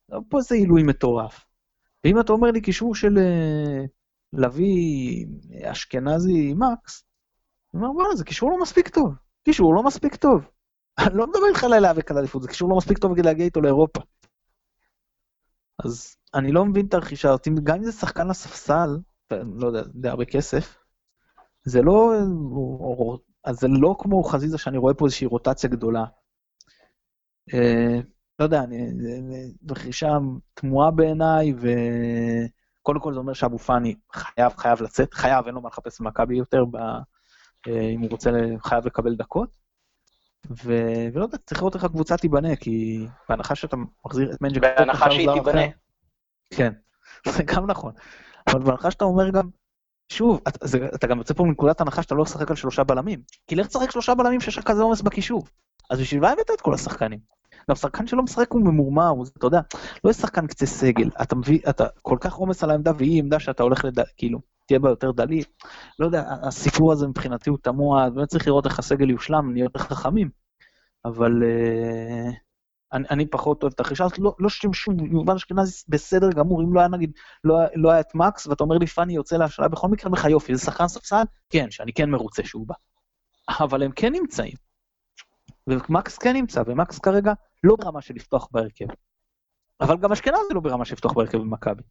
[0.10, 1.46] לא פה איזה עילוי מטורף.
[2.04, 3.18] ואם אתה אומר לי קישור של
[4.34, 5.26] להביא
[5.64, 7.04] אשכנזי מקס,
[7.74, 9.14] אני אומר, וואלה, זה קישור לא מספיק טוב.
[9.44, 10.42] קישור לא מספיק טוב.
[11.00, 13.46] אני לא מדבר איתך על להיאבק על אליפות, זה קישור לא מספיק טוב כדי להגיע
[13.46, 14.02] איתו לאירופה.
[15.84, 18.90] אז אני לא מבין את הרכישה הזאת, גם אם זה שחקן לספסל,
[19.32, 20.78] לא יודע, די הרבה כסף,
[21.64, 22.14] זה לא,
[23.44, 26.06] אז זה לא כמו חזיזה שאני רואה פה איזושהי רוטציה גדולה.
[27.54, 28.00] אה,
[28.40, 28.62] לא יודע,
[29.70, 30.08] רכישה
[30.54, 31.68] תמוהה בעיניי, ו...
[32.90, 36.38] קודם כל זה אומר שאבו פאני חייב, חייב לצאת, חייב, אין לו מה לחפש במכבי
[36.38, 39.58] יותר, ב, אה, אם הוא רוצה, חייב לקבל דקות.
[40.50, 40.74] ו...
[41.14, 44.62] ולא יודע, צריך לראות איך הקבוצה תיבנה, כי בהנחה שאתה מחזיר את מנג'ק...
[44.62, 45.62] בהנחה שהיא תיבנה.
[46.54, 46.74] כן,
[47.36, 47.94] זה גם נכון.
[48.48, 49.50] אבל בהנחה שאתה אומר גם,
[50.10, 53.22] שוב, אתה, זה, אתה גם יוצא פה מנקודת הנחה שאתה לא משחק על שלושה בלמים.
[53.48, 55.44] כי לך תשחק שלושה בלמים שיש לך כזה עומס בקישור.
[55.90, 57.20] אז בשביל מה הבאת את כל השחקנים?
[57.70, 59.62] גם שחקן שלא משחק הוא ממורמר, הוא, אתה יודע,
[60.04, 63.40] לא יש שחקן קצה סגל, אתה מביא, אתה כל כך עומס על העמדה והיא עמדה
[63.40, 64.00] שאתה הולך לד...
[64.18, 65.44] כאילו, תהיה בה יותר דליל.
[66.00, 69.80] לא יודע, הסיפור הזה מבחינתי הוא תמוה, באמת צריך לראות איך הסגל יושלם, נהיה יותר
[69.80, 70.30] חכמים.
[71.06, 72.34] אבל uh,
[72.94, 74.72] אני, אני פחות אוהב את הרכישה הזאת, לא, לא שום,
[75.12, 77.12] יובל אשכנזי בסדר גמור, אם לא היה נגיד,
[77.44, 80.20] לא, לא היה את מקס, ואתה אומר לי פאני יוצא להשאלה, בכל מקרה, אני אומר
[80.20, 81.24] לך יופי, זה שחקן ספסל?
[81.50, 82.76] כן, שאני כן מרוצה שהוא בא.
[83.60, 84.54] אבל הם כן נמצאים.
[85.68, 87.34] ומקס כן נמצא, ומקס כרגע
[87.64, 88.86] לא ברמה של לפתוח בהרכב.
[89.82, 91.84] אבל גם אשכנזי לא ברמה של לפתוח בהרכב במכבי.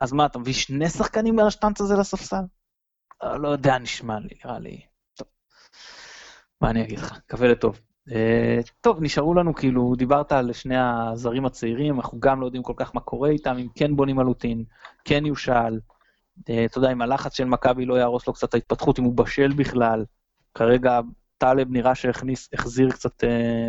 [0.00, 2.42] אז מה, אתה מביא שני שחקנים על השטנץ הזה לספסל?
[3.22, 4.80] אה, לא יודע, נשמע לי, נראה לי.
[5.14, 5.28] טוב.
[6.60, 7.12] מה אני אגיד לך?
[7.12, 7.80] מקווה לטוב.
[8.08, 12.72] Uh, טוב, נשארו לנו, כאילו, דיברת על שני הזרים הצעירים, אנחנו גם לא יודעים כל
[12.76, 14.64] כך מה קורה איתם, אם כן בונים עלוטין,
[15.04, 15.80] כן יושל.
[16.42, 20.04] אתה יודע, אם הלחץ של מכבי לא יהרוס לו קצת ההתפתחות, אם הוא בשל בכלל.
[20.54, 21.00] כרגע
[21.38, 23.68] טלב נראה שהכניס, החזיר קצת אה,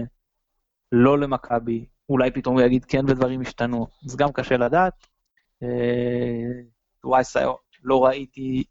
[0.92, 5.08] לא למכבי, אולי פתאום הוא יגיד כן ודברים השתנו, אז גם קשה לדעת.
[5.64, 7.36] אה, וייס
[7.84, 8.64] לא ראיתי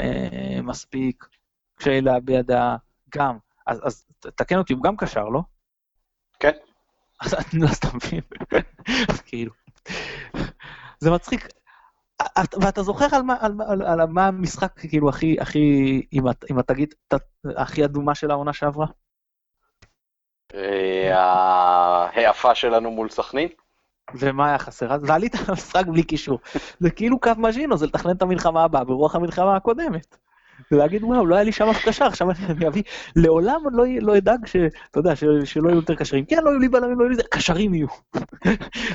[0.00, 1.26] אה, מספיק,
[1.74, 2.76] קשה להביע דעה,
[3.14, 3.43] גם.
[3.66, 5.40] אז, אז תקן אותי, הוא גם קשר, לא?
[6.40, 6.52] כן.
[7.20, 7.34] אז
[7.78, 8.20] אתה מבין,
[9.26, 9.52] כאילו,
[10.98, 11.48] זה מצחיק.
[12.62, 15.60] ואתה זוכר על מה, על, על, על מה המשחק, כאילו, הכי, הכי,
[16.12, 16.94] אם, אם אתה תגיד,
[17.56, 18.86] הכי אדומה של העונה שעברה?
[22.14, 23.48] ההאפה שלנו מול סכנין?
[24.14, 24.90] ומה היה חסר?
[25.02, 26.38] ועלית למשחק בלי קישור.
[26.80, 30.16] זה כאילו קו מז'ינו, זה לתכנן את המלחמה הבאה ברוח המלחמה הקודמת.
[30.72, 32.82] ולהגיד, וואו, לא היה לי שם אף קשר, עכשיו אני אביא,
[33.16, 34.56] לעולם לא, לא אדאג ש...
[34.90, 36.24] אתה יודע, שלא יהיו יותר קשרים.
[36.24, 37.22] כן, לא יהיו לי בלמים, לא יהיו לי...
[37.30, 37.88] קשרים יהיו.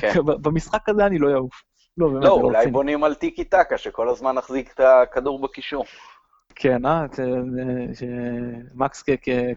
[0.00, 0.12] כן.
[0.42, 1.62] במשחק הזה אני לא אעוף.
[1.98, 2.72] לא, באמת, לא, אולי רוצים.
[2.72, 5.84] בונים על טיקי טקה, שכל הזמן נחזיק את הכדור בקישור.
[6.54, 7.06] כן, אה?
[8.74, 9.04] מקס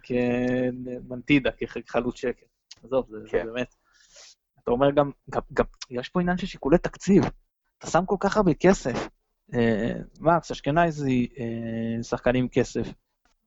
[0.04, 2.46] כמנטידה, כחלוץ שקל.
[2.84, 3.46] עזוב, זה, כן.
[3.46, 3.76] זה באמת...
[4.64, 7.24] אתה אומר גם, גם, גם, יש פה עניין של שיקולי תקציב.
[7.78, 9.08] אתה שם כל כך הרבה כסף.
[9.54, 12.94] אה, מקס, אשכנזי, אה, שחקנים עם כסף.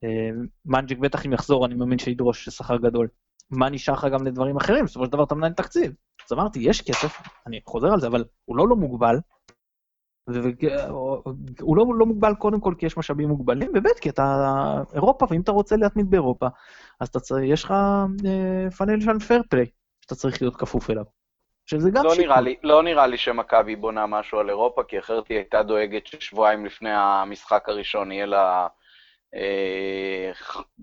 [0.03, 0.29] אה,
[0.65, 3.07] מנג'יק בטח אם יחזור, אני מאמין שידרוש שכר גדול.
[3.49, 4.85] מה נשאר לך גם לדברים אחרים?
[4.85, 5.93] בסופו של דבר אתה מנהל תקציב.
[6.27, 9.19] אז אמרתי, יש כסף, אני חוזר על זה, אבל הוא לא לא מוגבל.
[11.61, 14.43] הוא לא, לא מוגבל קודם כל כי יש משאבים מוגבלים, וב' כי אתה
[14.93, 16.47] אירופה, ואם אתה רוצה להתמיד באירופה,
[16.99, 17.73] אז אתה צריך, יש לך
[18.77, 19.65] פאנל פייר פליי,
[20.01, 21.03] שאתה צריך להיות כפוף אליו.
[21.67, 22.25] שזה גם לא שיקול.
[22.25, 26.07] נראה לי, לא נראה לי שמכבי בונה משהו על אירופה, כי אחרת היא הייתה דואגת
[26.07, 28.67] ששבועיים לפני המשחק הראשון יהיה לה
[29.35, 30.31] אה,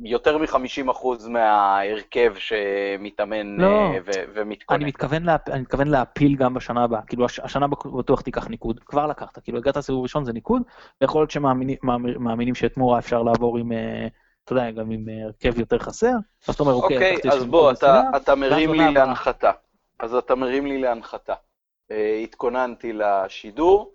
[0.02, 3.98] יותר מ-50% מההרכב שמתאמן לא, אה,
[4.34, 4.80] ומתכונן.
[4.80, 7.02] אני מתכוון, לה, אני מתכוון להפיל גם בשנה הבאה.
[7.02, 7.66] כאילו, הש, השנה
[7.98, 9.38] בטוח תיקח ניקוד, כבר לקחת.
[9.38, 10.62] כאילו, הגעת לסיבוב ראשון זה ניקוד,
[11.00, 14.06] ויכול להיות שמאמינים שאת מורה אפשר לעבור עם, אה,
[14.44, 16.12] אתה יודע, גם עם הרכב יותר חסר.
[16.48, 19.50] אז אתה אומר, אוקיי, אוקיי אז בוא, אתה, אתה מרים לי להנחתה.
[19.98, 21.34] אז אתה מרים לי להנחתה.
[22.22, 23.94] התכוננתי לשידור.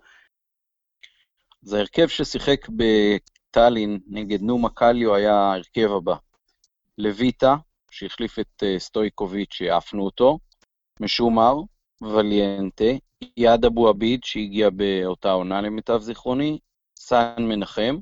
[1.62, 2.66] זה הרכב ששיחק
[3.50, 6.14] טאלין נגד נומה קליו היה ההרכב הבא.
[6.98, 7.56] לויטה,
[7.90, 10.38] שהחליף את uh, סטויקוביץ' שעפנו אותו,
[11.00, 11.54] משומר,
[12.02, 12.84] וליאנטה,
[13.36, 16.58] איאד אבו עביד, שהגיע באותה עונה למיטב זיכרוני,
[16.96, 17.96] סאן מנחם,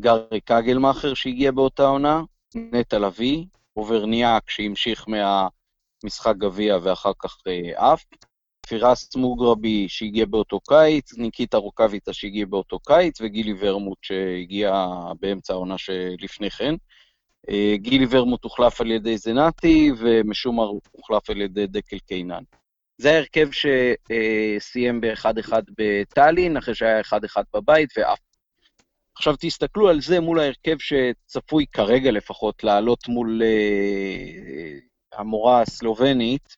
[0.00, 2.22] גארי קגלמאכר שהגיע באותה עונה,
[2.54, 3.44] נטע לביא,
[3.76, 5.08] אובראניאק שהמשיך
[6.04, 8.04] מהמשחק גביע ואחר כך אה, עף,
[8.66, 14.86] פיראס מוגרבי שהגיע באותו קיץ, ניקיטה רוקאביצה שהגיע באותו קיץ, וגילי ורמוט שהגיע
[15.20, 16.74] באמצע העונה שלפני כן.
[17.50, 22.42] אה, גילי ורמוט הוחלף על ידי זנתי, ומשומר הוחלף על ידי דקל קיינן.
[22.98, 27.14] זה ההרכב שסיים ב-1-1 בטאלין, אחרי שהיה 1-1
[27.54, 28.18] בבית, ואף.
[29.16, 33.42] עכשיו תסתכלו על זה מול ההרכב שצפוי כרגע לפחות לעלות מול
[35.16, 36.56] המורה הסלובנית,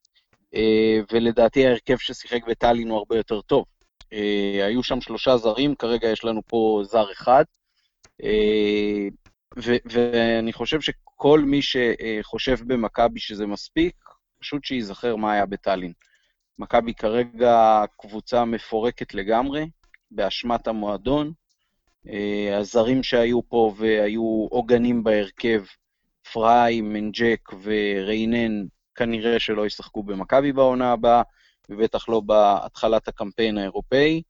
[0.55, 3.65] אה, ולדעתי ההרכב ששיחק בטאלין הוא הרבה יותר טוב.
[4.13, 7.45] אה, היו שם שלושה זרים, כרגע יש לנו פה זר אחד,
[8.23, 9.09] אה,
[9.87, 13.95] ואני חושב שכל מי שחושב במכבי שזה מספיק,
[14.41, 15.93] פשוט שייזכר מה היה בטאלין.
[16.59, 19.67] מכבי כרגע קבוצה מפורקת לגמרי,
[20.11, 21.33] באשמת המועדון.
[22.53, 25.63] הזרים שהיו פה והיו עוגנים בהרכב,
[26.33, 31.23] פריי, מנג'ק וריינן, כנראה שלא ישחקו במכבי בעונה הבאה,
[31.71, 34.23] ובטח לא בהתחלת הקמפיין האירופאי.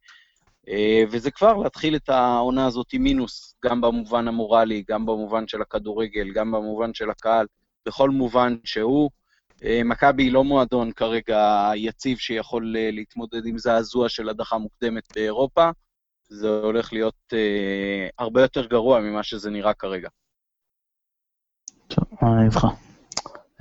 [0.68, 5.62] אה, וזה כבר להתחיל את העונה הזאת עם מינוס, גם במובן המורלי, גם במובן של
[5.62, 7.46] הכדורגל, גם במובן של הקהל,
[7.86, 9.10] בכל מובן שהוא.
[9.64, 15.04] אה, מכבי היא לא מועדון כרגע יציב שיכול אה, להתמודד עם זעזוע של הדחה מוקדמת
[15.14, 15.70] באירופה.
[16.28, 17.32] זה הולך להיות
[18.18, 20.08] הרבה יותר גרוע ממה שזה נראה כרגע.
[21.88, 22.66] טוב, אני איתך.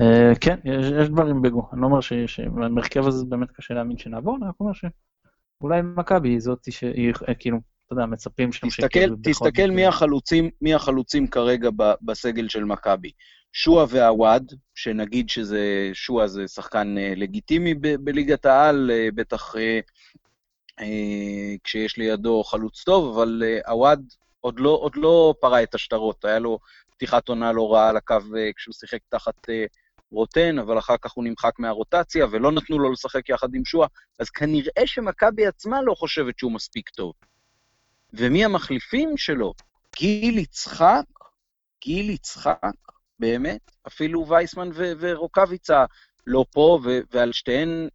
[0.02, 0.60] אה, כן,
[1.02, 4.72] יש דברים בגו, אני לא אומר שבמרכב הזה באמת קשה להאמין שנעבור, אני רק אומר
[4.74, 9.16] שאולי מכבי היא זאת שהיא, אה, כאילו, אתה יודע, מצפים שם שכאילו...
[9.24, 11.70] תסתכל מי החלוצים, מי החלוצים כרגע
[12.02, 13.12] בסגל של מכבי.
[13.54, 19.56] שועה ועווד, שנגיד שזה, שועה זה שחקן אה, לגיטימי בליגת העל, בטח
[21.64, 24.06] כשיש לידו חלוץ טוב, אבל עווד
[24.46, 26.60] עוד לא, עוד לא פרה את השטרות, היה לו
[26.98, 28.18] פתיחת עונה לא רעה על הקו
[28.56, 29.48] כשהוא שיחק תחת
[30.12, 33.88] רוטן, אבל אחר כך הוא נמחק מהרוטציה, ולא נתנו לו לשחק יחד עם שואה,
[34.20, 37.14] אז כנראה שמכבי עצמה לא חושבת שהוא מספיק טוב.
[38.14, 39.54] ומי המחליפים שלו?
[39.96, 41.04] גיל יצחק?
[41.84, 42.76] גיל יצחק?
[43.20, 43.72] באמת?
[43.88, 45.86] אפילו וייסמן ו- ורוקאביצה
[46.28, 47.88] לא פה, ו- ועל שתיהן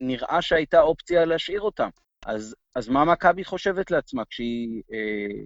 [0.00, 1.88] נראה שהייתה אופציה להשאיר אותם.
[2.26, 4.82] אז, אז מה מכבי חושבת לעצמה כשהיא...
[4.92, 5.44] אה,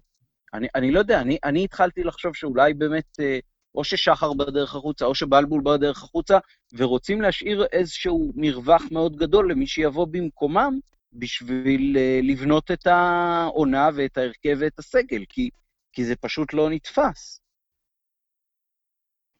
[0.55, 3.39] אני, אני לא יודע, אני, אני התחלתי לחשוב שאולי באמת אה,
[3.75, 6.39] או ששחר בדרך החוצה, או שבלבול בדרך החוצה,
[6.73, 10.79] ורוצים להשאיר איזשהו מרווח מאוד גדול למי שיבוא במקומם
[11.13, 15.51] בשביל אה, לבנות את העונה ואת ההרכב ואת הסגל, כי,
[15.93, 17.41] כי זה פשוט לא נתפס.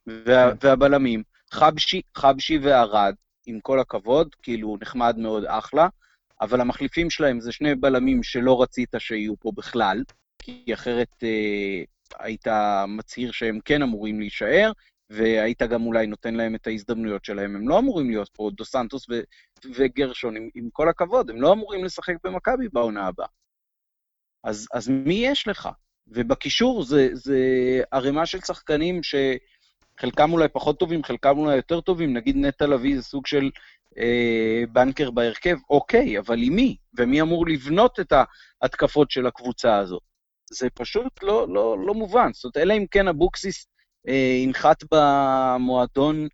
[0.07, 0.67] וה, כן.
[0.69, 3.15] והבלמים, חבשי, חבשי וערד,
[3.47, 5.89] עם כל הכבוד, כאילו נחמד מאוד, אחלה,
[6.41, 10.03] אבל המחליפים שלהם זה שני בלמים שלא רצית שיהיו פה בכלל,
[10.43, 11.83] כי אחרת אה,
[12.19, 12.47] היית
[12.89, 14.73] מצהיר שהם כן אמורים להישאר,
[15.11, 17.57] והיית גם אולי נותן להם את ההזדמנויות שלהם.
[17.57, 19.21] הם לא אמורים להיות פה, דו סנטוס ו-
[19.75, 23.27] וגרשון, עם, עם כל הכבוד, הם לא אמורים לשחק במכבי בעונה הבאה.
[24.45, 25.69] אז, אז מי יש לך?
[26.07, 27.39] ובקישור זה, זה
[27.91, 33.03] ערימה של שחקנים שחלקם אולי פחות טובים, חלקם אולי יותר טובים, נגיד נטע לביא זה
[33.03, 33.51] סוג של
[33.99, 36.77] אה, בנקר בהרכב, אוקיי, אבל עם מי?
[36.95, 38.13] ומי אמור לבנות את
[38.63, 40.08] ההתקפות של הקבוצה הזאת?
[40.53, 42.31] זה פשוט לא, לא, לא מובן.
[42.33, 43.67] זאת אומרת, אלא אם כן אבוקסיס
[44.09, 46.29] אה, ינחת במועדון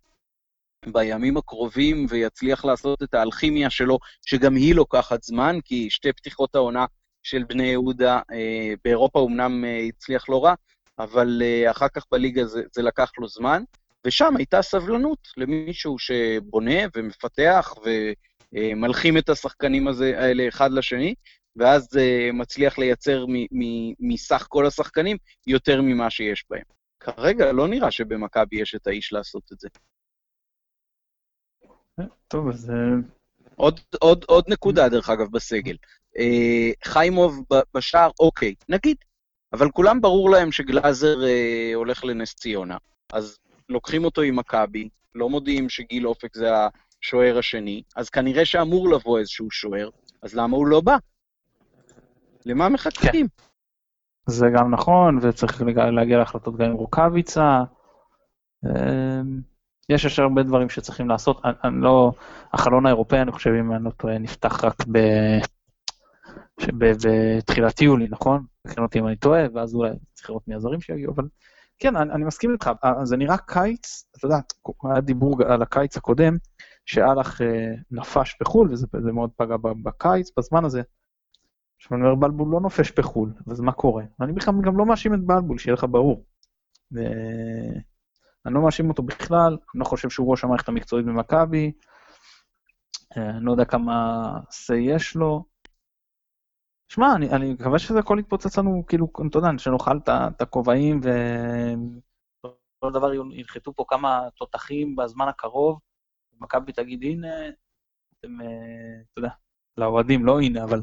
[0.93, 6.85] בימים הקרובים ויצליח לעשות את האלכימיה שלו, שגם היא לוקחת זמן, כי שתי פתיחות העונה
[7.23, 10.53] של בני יהודה אה, באירופה אומנם אה, הצליח לא רע,
[10.99, 13.63] אבל אה, אחר כך בליגה זה, זה לקח לו זמן,
[14.05, 17.73] ושם הייתה סבלנות למישהו שבונה ומפתח
[18.53, 21.15] ומלחים את השחקנים הזה, האלה אחד לשני,
[21.55, 23.25] ואז uh, מצליח לייצר
[23.99, 26.63] מסך כל השחקנים יותר ממה שיש בהם.
[26.99, 29.69] כרגע לא נראה שבמכבי יש את האיש לעשות את זה.
[32.27, 32.71] טוב, אז...
[33.55, 35.75] עוד, עוד, עוד נקודה, דרך אגב, בסגל.
[36.17, 37.43] אה, חיימוב
[37.73, 38.97] בשער, אוקיי, נגיד,
[39.53, 42.77] אבל כולם ברור להם שגלאזר אה, הולך לנס ציונה.
[43.13, 43.37] אז
[43.69, 49.19] לוקחים אותו עם מכבי, לא מודיעים שגיל אופק זה השוער השני, אז כנראה שאמור לבוא
[49.19, 49.89] איזשהו שוער,
[50.21, 50.97] אז למה הוא לא בא?
[52.45, 53.27] למה מחכים?
[53.27, 53.45] כן.
[54.27, 57.63] זה גם נכון, וצריך להגיע להחלטות גם עם רוקאביצה.
[58.65, 59.41] אמ,
[59.89, 61.41] יש יש הרבה דברים שצריכים לעשות.
[61.45, 62.11] אני, אני לא,
[62.53, 64.99] החלון האירופאי, אני חושב, אם אני לא טועה, נפתח רק ב...
[66.77, 68.45] בתחילת יולי, נכון?
[68.67, 71.27] תקן אותי אם אני טועה, ואז אולי צריך לראות מי הזרים שיגיעו, אבל
[71.79, 72.69] כן, אני, אני מסכים איתך,
[73.03, 74.37] זה נראה קיץ, אתה יודע,
[74.83, 76.37] היה דיבור על הקיץ הקודם,
[76.85, 80.81] שאלח אה, נפש בחו"ל, וזה מאוד פגע בקיץ, בזמן הזה.
[81.77, 84.03] עכשיו אני אומר, בלבול לא נופש בחו"ל, אז מה קורה?
[84.21, 86.25] אני בכלל גם לא מאשים את בלבול, שיהיה לך ברור.
[86.93, 86.99] ו...
[88.45, 91.71] אני לא מאשים אותו בכלל, אני לא חושב שהוא ראש המערכת המקצועית במכבי,
[93.17, 95.45] אה, אני לא יודע כמה say יש לו.
[96.87, 102.91] שמע, אני, אני מקווה שזה הכל יתפוצץ לנו, כאילו, אתה יודע, שנאכל את הכובעים וכל
[102.93, 105.79] דבר ינחתו פה כמה תותחים בזמן הקרוב,
[106.33, 107.27] ומכבי תגיד, הנה,
[108.19, 109.29] אתם, אה, אתה יודע,
[109.77, 110.81] לאוהדים, לא הנה, אבל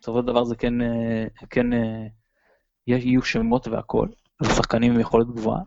[0.00, 2.06] בסופו של דבר זה כן, אה, כן אה,
[2.86, 4.08] יהיו שמות והכול,
[4.42, 5.60] ושחקנים עם יכולת גבוהה,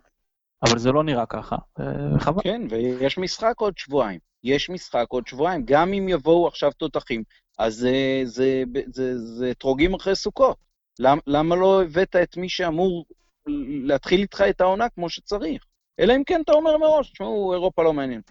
[0.64, 2.42] אבל זה לא נראה ככה, אה, חבל.
[2.44, 4.20] כן, ויש משחק עוד שבועיים.
[4.44, 5.62] יש משחק עוד שבועיים.
[5.66, 7.24] גם אם יבואו עכשיו תותחים,
[7.58, 10.58] אז זה, זה, זה, זה, זה אתרוגים אחרי סוכות.
[11.00, 13.06] למה, למה לא הבאת את מי שאמור
[13.86, 15.66] להתחיל איתך את העונה כמו שצריך?
[16.00, 18.22] אלא אם כן אתה אומר מראש, תשמעו, אירופה לא מעניין.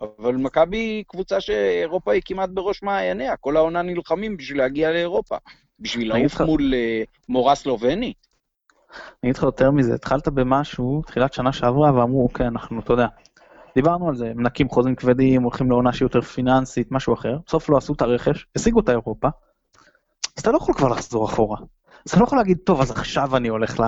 [0.00, 5.36] אבל מכבי היא קבוצה שאירופה היא כמעט בראש מעייניה, כל העונה נלחמים בשביל להגיע לאירופה,
[5.80, 8.12] בשביל לעוף מול uh, מורה סלובני.
[8.92, 13.06] אני אגיד לך יותר מזה, התחלת במשהו, תחילת שנה שעברה, ואמרו, אוקיי, אנחנו, אתה יודע,
[13.74, 17.76] דיברנו על זה, מנקים חוזים כבדים, הולכים לעונה שהיא יותר פיננסית, משהו אחר, בסוף לא
[17.76, 19.28] עשו את הרכש, השיגו את האירופה,
[20.36, 21.56] אז אתה לא יכול כבר לחזור אחורה.
[22.06, 23.80] אז אתה לא יכול להגיד, טוב, אז עכשיו אני הולך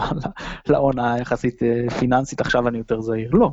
[0.69, 3.31] לעונה יחסית אה, פיננסית, עכשיו אני יותר זהיר.
[3.33, 3.53] לא.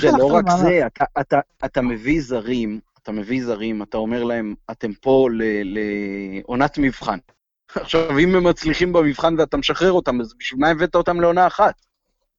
[0.00, 4.54] זה לא רק זה, אתה, אתה, אתה מביא זרים, אתה מביא זרים, אתה אומר להם,
[4.70, 5.28] אתם פה
[5.64, 7.18] לעונת מבחן.
[7.74, 11.74] עכשיו, אם הם מצליחים במבחן ואתה משחרר אותם, אז בשביל מה הבאת אותם לעונה אחת?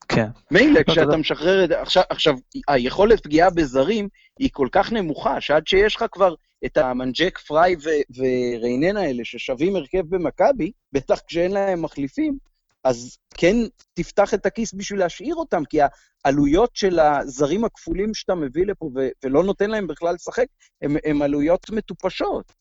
[0.08, 0.28] כן.
[0.52, 2.36] מילא, לא, כשאתה משחרר את עכשיו, עכשיו,
[2.68, 4.08] היכולת פגיעה בזרים
[4.40, 6.36] היא כל כך נמוכה, שעד שיש לך כבר
[6.66, 7.76] את המנג'ק פריי
[8.18, 12.38] וריינן האלה ששווים הרכב במכבי, בטח כשאין להם מחליפים,
[12.84, 13.56] אז כן
[13.94, 15.80] תפתח את הכיס בשביל להשאיר אותם, כי
[16.26, 20.46] העלויות של הזרים הכפולים שאתה מביא לפה ו- ולא נותן להם בכלל לשחק,
[20.82, 22.54] הן עלויות מטופשות.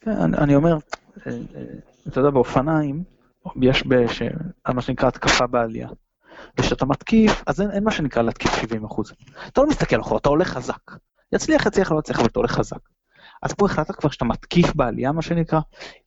[0.00, 0.76] כן, אני, אני אומר,
[1.26, 1.64] אה, אה,
[2.08, 3.04] אתה יודע, באופניים
[3.62, 4.22] יש בש...
[4.74, 5.88] מה שנקרא התקפה בעלייה.
[6.58, 9.12] וכשאתה מתקיף, אז אין, אין מה שנקרא להתקיף 70 אחוז.
[9.46, 10.90] אתה לא מסתכל אחורה, אתה הולך חזק.
[11.32, 12.78] יצליח, יצליח, לא יצליח, אבל אתה הולך חזק.
[13.42, 15.60] אז פה החלטת כבר שאתה מתקיף בעלייה, מה שנקרא,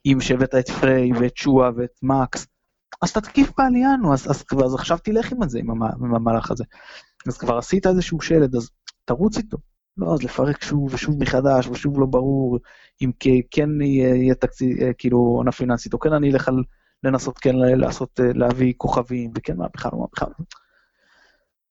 [0.05, 2.47] אם שהבאת את פריי ואת שואה ואת מקס,
[3.01, 6.51] אז תתקיף בעלייה, נו, אז, אז, אז עכשיו תלך עם זה, עם, המ, עם המהלך
[6.51, 6.63] הזה.
[7.27, 8.69] אז כבר עשית איזשהו שלד, אז
[9.05, 9.57] תרוץ איתו.
[9.97, 12.59] לא, אז לפרק שוב ושוב מחדש ושוב לא ברור
[13.01, 13.11] אם
[13.51, 16.63] כן יהיה תקציב, אה, כאילו עונה פיננסית, או כן אני אלך על
[17.03, 20.27] לנסות כן לעשות, אה, להביא כוכבים, וכן מה בכלל, מה בכלל.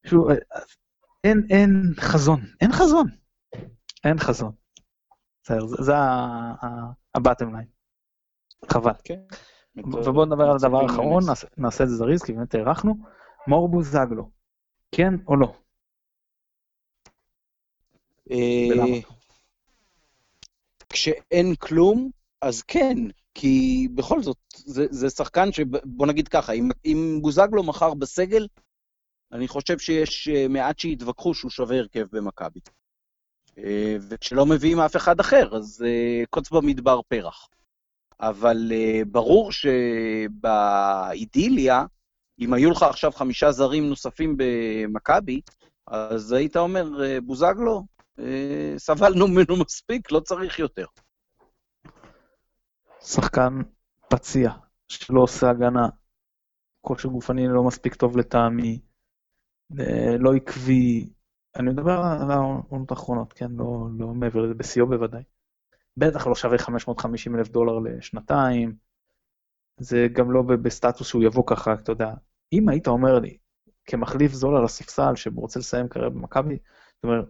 [0.06, 0.36] שוב, אה,
[1.24, 3.06] אין, אין חזון, אין חזון,
[4.04, 4.63] אין חזון.
[5.44, 5.92] בסדר, זה-
[7.14, 7.66] הבטם ליין.
[8.68, 8.92] חבל.
[9.04, 9.20] כן.
[9.76, 11.22] ובואו נדבר על הדבר האחרון.
[11.58, 12.94] נעשה- את זה זריז, כי באמת הארכנו.
[13.46, 14.30] מור בוזגלו,
[14.92, 15.54] כן או לא?
[18.30, 19.00] אה?
[20.88, 22.96] כשאין כלום, אז כן,
[23.34, 25.60] כי בכל זאת, זה, זה שחקן ש...
[25.84, 28.46] בוא נגיד ככה, אם, אם בוזגלו מחר בסגל,
[29.32, 32.60] אני חושב שיש אה, מעט שיתווכחו שהוא שווה הרכב במכבי.
[33.58, 37.48] אה, וכשלא מביאים אף אחד אחר, אז אה, קוץ במדבר פרח.
[38.20, 39.52] אבל אה, ברור
[40.42, 41.84] שבאידיליה,
[42.40, 45.40] אם היו לך עכשיו חמישה זרים נוספים במכבי,
[45.86, 46.90] אז היית אומר,
[47.22, 47.86] בוזגלו,
[48.76, 50.86] סבלנו ממנו מספיק, לא צריך יותר.
[53.00, 53.52] שחקן
[54.08, 54.50] פציע,
[54.88, 55.88] שלא עושה הגנה,
[56.80, 58.80] כושר גופני לא מספיק טוב לטעמי,
[60.18, 61.08] לא עקבי,
[61.56, 65.22] אני מדבר על העונות האחרונות, כן, לא, לא מעבר לזה, בשיאו בוודאי.
[65.96, 68.76] בטח לא שווה 550 אלף דולר לשנתיים,
[69.76, 72.14] זה גם לא בסטטוס שהוא יבוא ככה, אתה יודע.
[72.52, 73.38] אם היית אומר לי,
[73.84, 76.58] כמחליף זול על הספסל, שרוצה לסיים קריירה במכבי,
[76.98, 77.20] אתה אומר,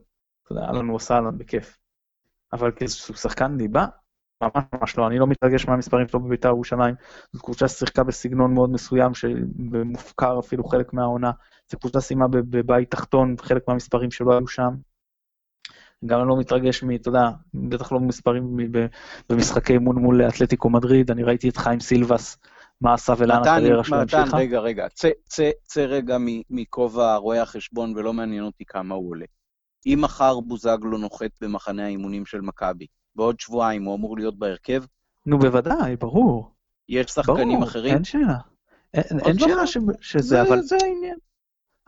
[0.43, 1.79] אתה יודע, אהלן הוא עשה אהלן בכיף.
[2.53, 3.87] אבל כאיזשהו שחקן ליבה,
[4.55, 6.95] ממש ממש לא, אני לא מתרגש מהמספרים שלו בבית"ר ירושלים.
[7.33, 11.31] זו קבוצה ששיחקה בסגנון מאוד מסוים, שמופקר אפילו חלק מהעונה.
[11.71, 14.71] זו קבוצה סיימה בב- בבית תחתון, חלק מהמספרים שלא היו שם.
[16.07, 18.57] גם אני לא מתרגש מ, אתה יודע, בטח לא מספרים
[19.29, 22.39] במשחקי אימון מול אתלטיקו מדריד, אני ראיתי את חיים סילבס,
[22.81, 24.37] מה עשה ולאן מתן, הקריירה שלו מתן, המשיכה.
[24.37, 26.17] רגע, רגע, צא, צא, צא רגע
[26.51, 29.27] מכובע רואה החשבון ולא מעניין אותי כמה הוא עולה.
[29.87, 32.87] אם מחר בוזגלו נוחת במחנה האימונים של מכבי,
[33.17, 34.85] בעוד שבועיים הוא אמור להיות בהרכב,
[35.27, 36.51] נו בוודאי, ברור.
[36.89, 37.95] יש שחקנים ברור, אחרים.
[37.95, 38.37] אין שאלה.
[38.95, 39.67] אין, אין שאלה נכון.
[39.67, 41.17] ש, שזה, זה, אבל, זה העניין.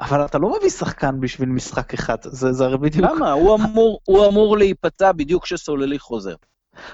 [0.01, 3.33] אבל אתה לא מביא שחקן בשביל משחק אחד, זה, זה הרי בדיוק, למה?
[3.33, 6.35] הוא אמור, הוא אמור להיפצע בדיוק כשסוללי חוזר.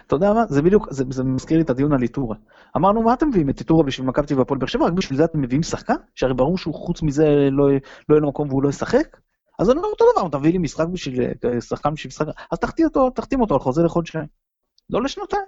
[0.06, 2.36] אתה יודע מה, זה בדיוק, זה, זה מזכיר לי את הדיון על איטורה.
[2.76, 5.18] אמרנו, מה אתם מביאים את איטורה בשביל מכבי תל אביב והפועל באר שבע, רק בשביל
[5.18, 5.94] זה אתם מביאים שחקן?
[6.14, 7.68] שהרי ברור שהוא חוץ מזה לא,
[8.08, 9.16] לא יהיה לו מקום והוא לא ישחק?
[9.58, 12.58] אז אני אומר אותו דבר, אתה מביא לי משחק בשביל, אה, שחקן בשביל משחק, אז
[12.58, 14.26] תחתים אותו, תחתים אותו על חוזה לחודשיים.
[14.90, 15.42] לא לשנתיים.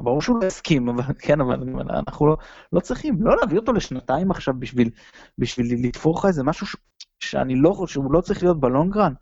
[0.00, 2.36] ברור שהוא לא הסכים, אבל כן, אבל אנחנו לא,
[2.72, 4.90] לא צריכים, לא להביא אותו לשנתיים עכשיו בשביל,
[5.38, 6.76] בשביל לתפור לך איזה משהו ש,
[7.20, 9.12] שאני לא חושב, שהוא לא צריך להיות בלונגרן.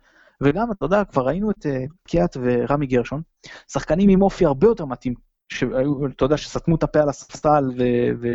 [0.43, 1.69] וגם, אתה יודע, כבר ראינו את uh,
[2.07, 3.21] קיאט ורמי גרשון,
[3.67, 5.13] שחקנים עם אופי הרבה יותר מתאים,
[5.53, 7.83] שהיו, אתה יודע, שסתמו את הפה על הספסל, ו,
[8.21, 8.27] ו,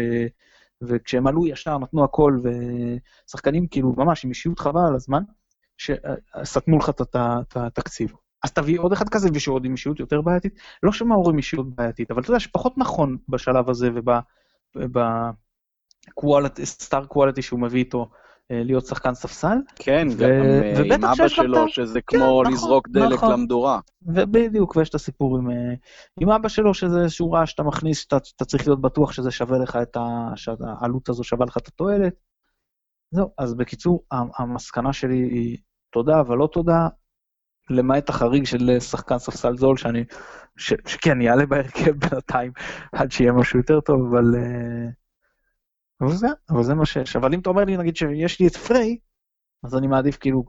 [0.82, 5.22] וכשהם עלו ישר נתנו הכל, ושחקנים כאילו ממש עם אישיות חבל על הזמן,
[5.78, 8.12] שסתמו לך את התקציב.
[8.42, 10.58] אז תביא עוד אחד כזה ושעוד עם אישיות יותר בעייתית.
[10.82, 13.90] לא שמאור עם אישיות בעייתית, אבל אתה יודע שפחות נכון בשלב הזה
[14.76, 15.30] ובסטאר
[17.06, 18.08] קוואליטי שהוא מביא איתו
[18.50, 19.56] אה, להיות שחקן ספסל.
[19.76, 23.32] כן, ו- גם אה, עם אבא שלו, ה- שזה כן, כמו נכון, לזרוק דלק נכון.
[23.32, 23.80] למדורה.
[24.02, 25.74] ובדיוק, ויש את הסיפור עם, אה,
[26.20, 29.58] עם אבא שלו, שזה איזשהו רעש שאתה מכניס, שאתה, שאתה צריך להיות בטוח שזה שווה
[29.58, 30.28] לך את ה...
[30.36, 32.14] שהעלות הזו שווה לך את התועלת.
[33.12, 34.04] זהו, אז בקיצור,
[34.38, 35.58] המסקנה שלי היא
[35.90, 36.88] תודה, אבל לא תודה,
[37.70, 40.04] למעט החריג של שחקן ספסל זול, שאני,
[40.56, 42.52] ש, שכן, יעלה בהרכב בינתיים
[42.92, 44.24] עד שיהיה משהו יותר טוב, אבל...
[44.36, 44.88] אה,
[46.00, 47.16] אבל זה, אבל זה מה שיש.
[47.16, 48.96] אבל אם אתה אומר לי, נגיד שיש לי את פריי,
[49.64, 50.44] אז אני מעדיף כאילו,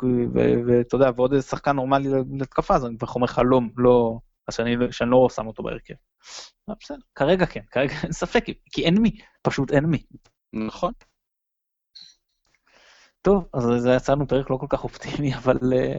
[0.67, 4.55] ואתה יודע, ועוד איזה שחקן נורמלי להתקפה, אז אני כבר אומר לך לא, לא, אז
[4.55, 5.93] שאני, שאני לא שם אותו בהרכב.
[6.67, 9.11] אבל בסדר, כרגע כן, כרגע אין ספק, כי אין מי,
[9.41, 10.03] פשוט אין מי.
[10.53, 10.91] נכון.
[13.23, 15.97] טוב, אז זה יצא לנו פרק לא כל כך אופטימי, אבל אה,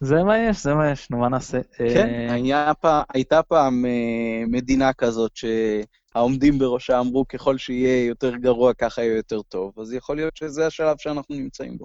[0.00, 1.60] זה מה יש, זה מה יש, נו, מה נעשה?
[1.76, 2.08] כן,
[2.54, 9.02] אה, פעם, הייתה פעם אה, מדינה כזאת שהעומדים בראשה אמרו ככל שיהיה יותר גרוע ככה
[9.02, 11.84] יהיה יותר טוב, אז יכול להיות שזה השלב שאנחנו נמצאים בו.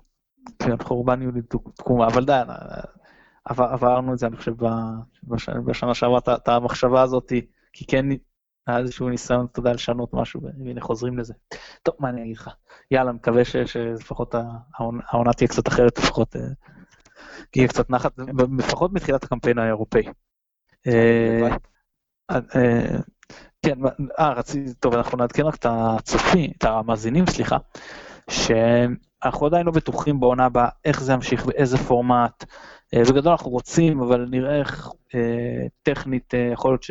[0.59, 1.39] כן, חורבן יהודי
[1.75, 2.41] תקומה, אבל די,
[3.45, 4.53] עבר, עברנו את זה, אני חושב,
[5.65, 7.33] בשנה שעברה, את המחשבה הזאת,
[7.73, 8.05] כי כן
[8.68, 11.34] היה איזשהו ניסיון, אתה יודע, לשנות משהו, והנה חוזרים לזה.
[11.84, 12.49] טוב, מה אני אגיד לך?
[12.91, 14.36] יאללה, מקווה ש- שלפחות
[15.09, 16.41] העונה תהיה קצת אחרת, לפחות אה,
[17.55, 18.11] יהיה קצת נחת,
[18.57, 20.03] לפחות מתחילת הקמפיין האירופאי.
[20.88, 21.57] אה,
[22.32, 22.97] אה,
[23.66, 23.78] כן,
[24.20, 27.57] אה, רציתי, טוב, אנחנו נעדכן רק את הצופים, את המאזינים, סליחה,
[28.30, 32.43] שאנחנו עדיין לא בטוחים בעונה הבאה איך זה ימשיך, באיזה פורמט.
[32.93, 36.84] אה, בגדול אנחנו רוצים, אבל נראה איך אה, טכנית אה, יכול להיות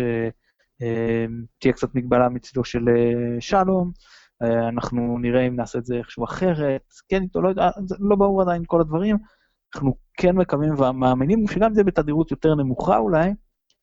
[1.59, 3.93] שתהיה קצת מגבלה מצידו של אה, שלום.
[4.43, 7.51] אה, אנחנו נראה אם נעשה את זה איכשהו אחרת, כן, לא
[7.87, 9.17] זה לא ברור עדיין כל הדברים.
[9.75, 13.31] אנחנו כן מקווים ומאמינים שגם זה בתדירות יותר נמוכה אולי,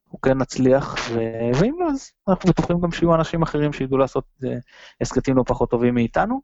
[0.06, 4.26] אנחנו כן נצליח, ו- ואם לא, אז אנחנו בטוחים גם שיהיו אנשים אחרים שידעו לעשות
[4.45, 4.58] אה,
[5.02, 6.41] הסכתים לא פחות טובים מאיתנו.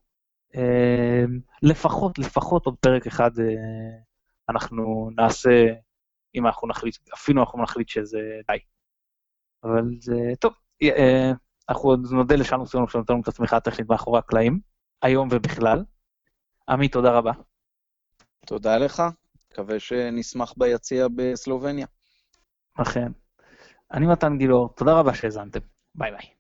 [0.56, 1.26] אה,
[1.64, 3.46] לפחות, לפחות עוד פרק אחד אה,
[4.50, 5.66] אנחנו נעשה,
[6.36, 8.58] אם אנחנו נחליט, אפילו אנחנו נחליט שזה די.
[9.64, 10.54] אבל זה, טוב,
[10.84, 11.32] אה,
[11.70, 14.60] אנחנו עוד נודה לשלום סיום שנותן לנו את התמיכה הטכנית מאחורי הקלעים,
[15.02, 15.84] היום ובכלל.
[16.70, 17.32] עמי, תודה רבה.
[18.46, 19.04] תודה לך,
[19.52, 21.88] מקווה שנשמח ביציע בסלובניה.
[22.74, 23.12] אכן.
[23.94, 25.60] אני מתן גילאור, תודה רבה שהאזנתם.
[25.96, 26.37] ביי ביי.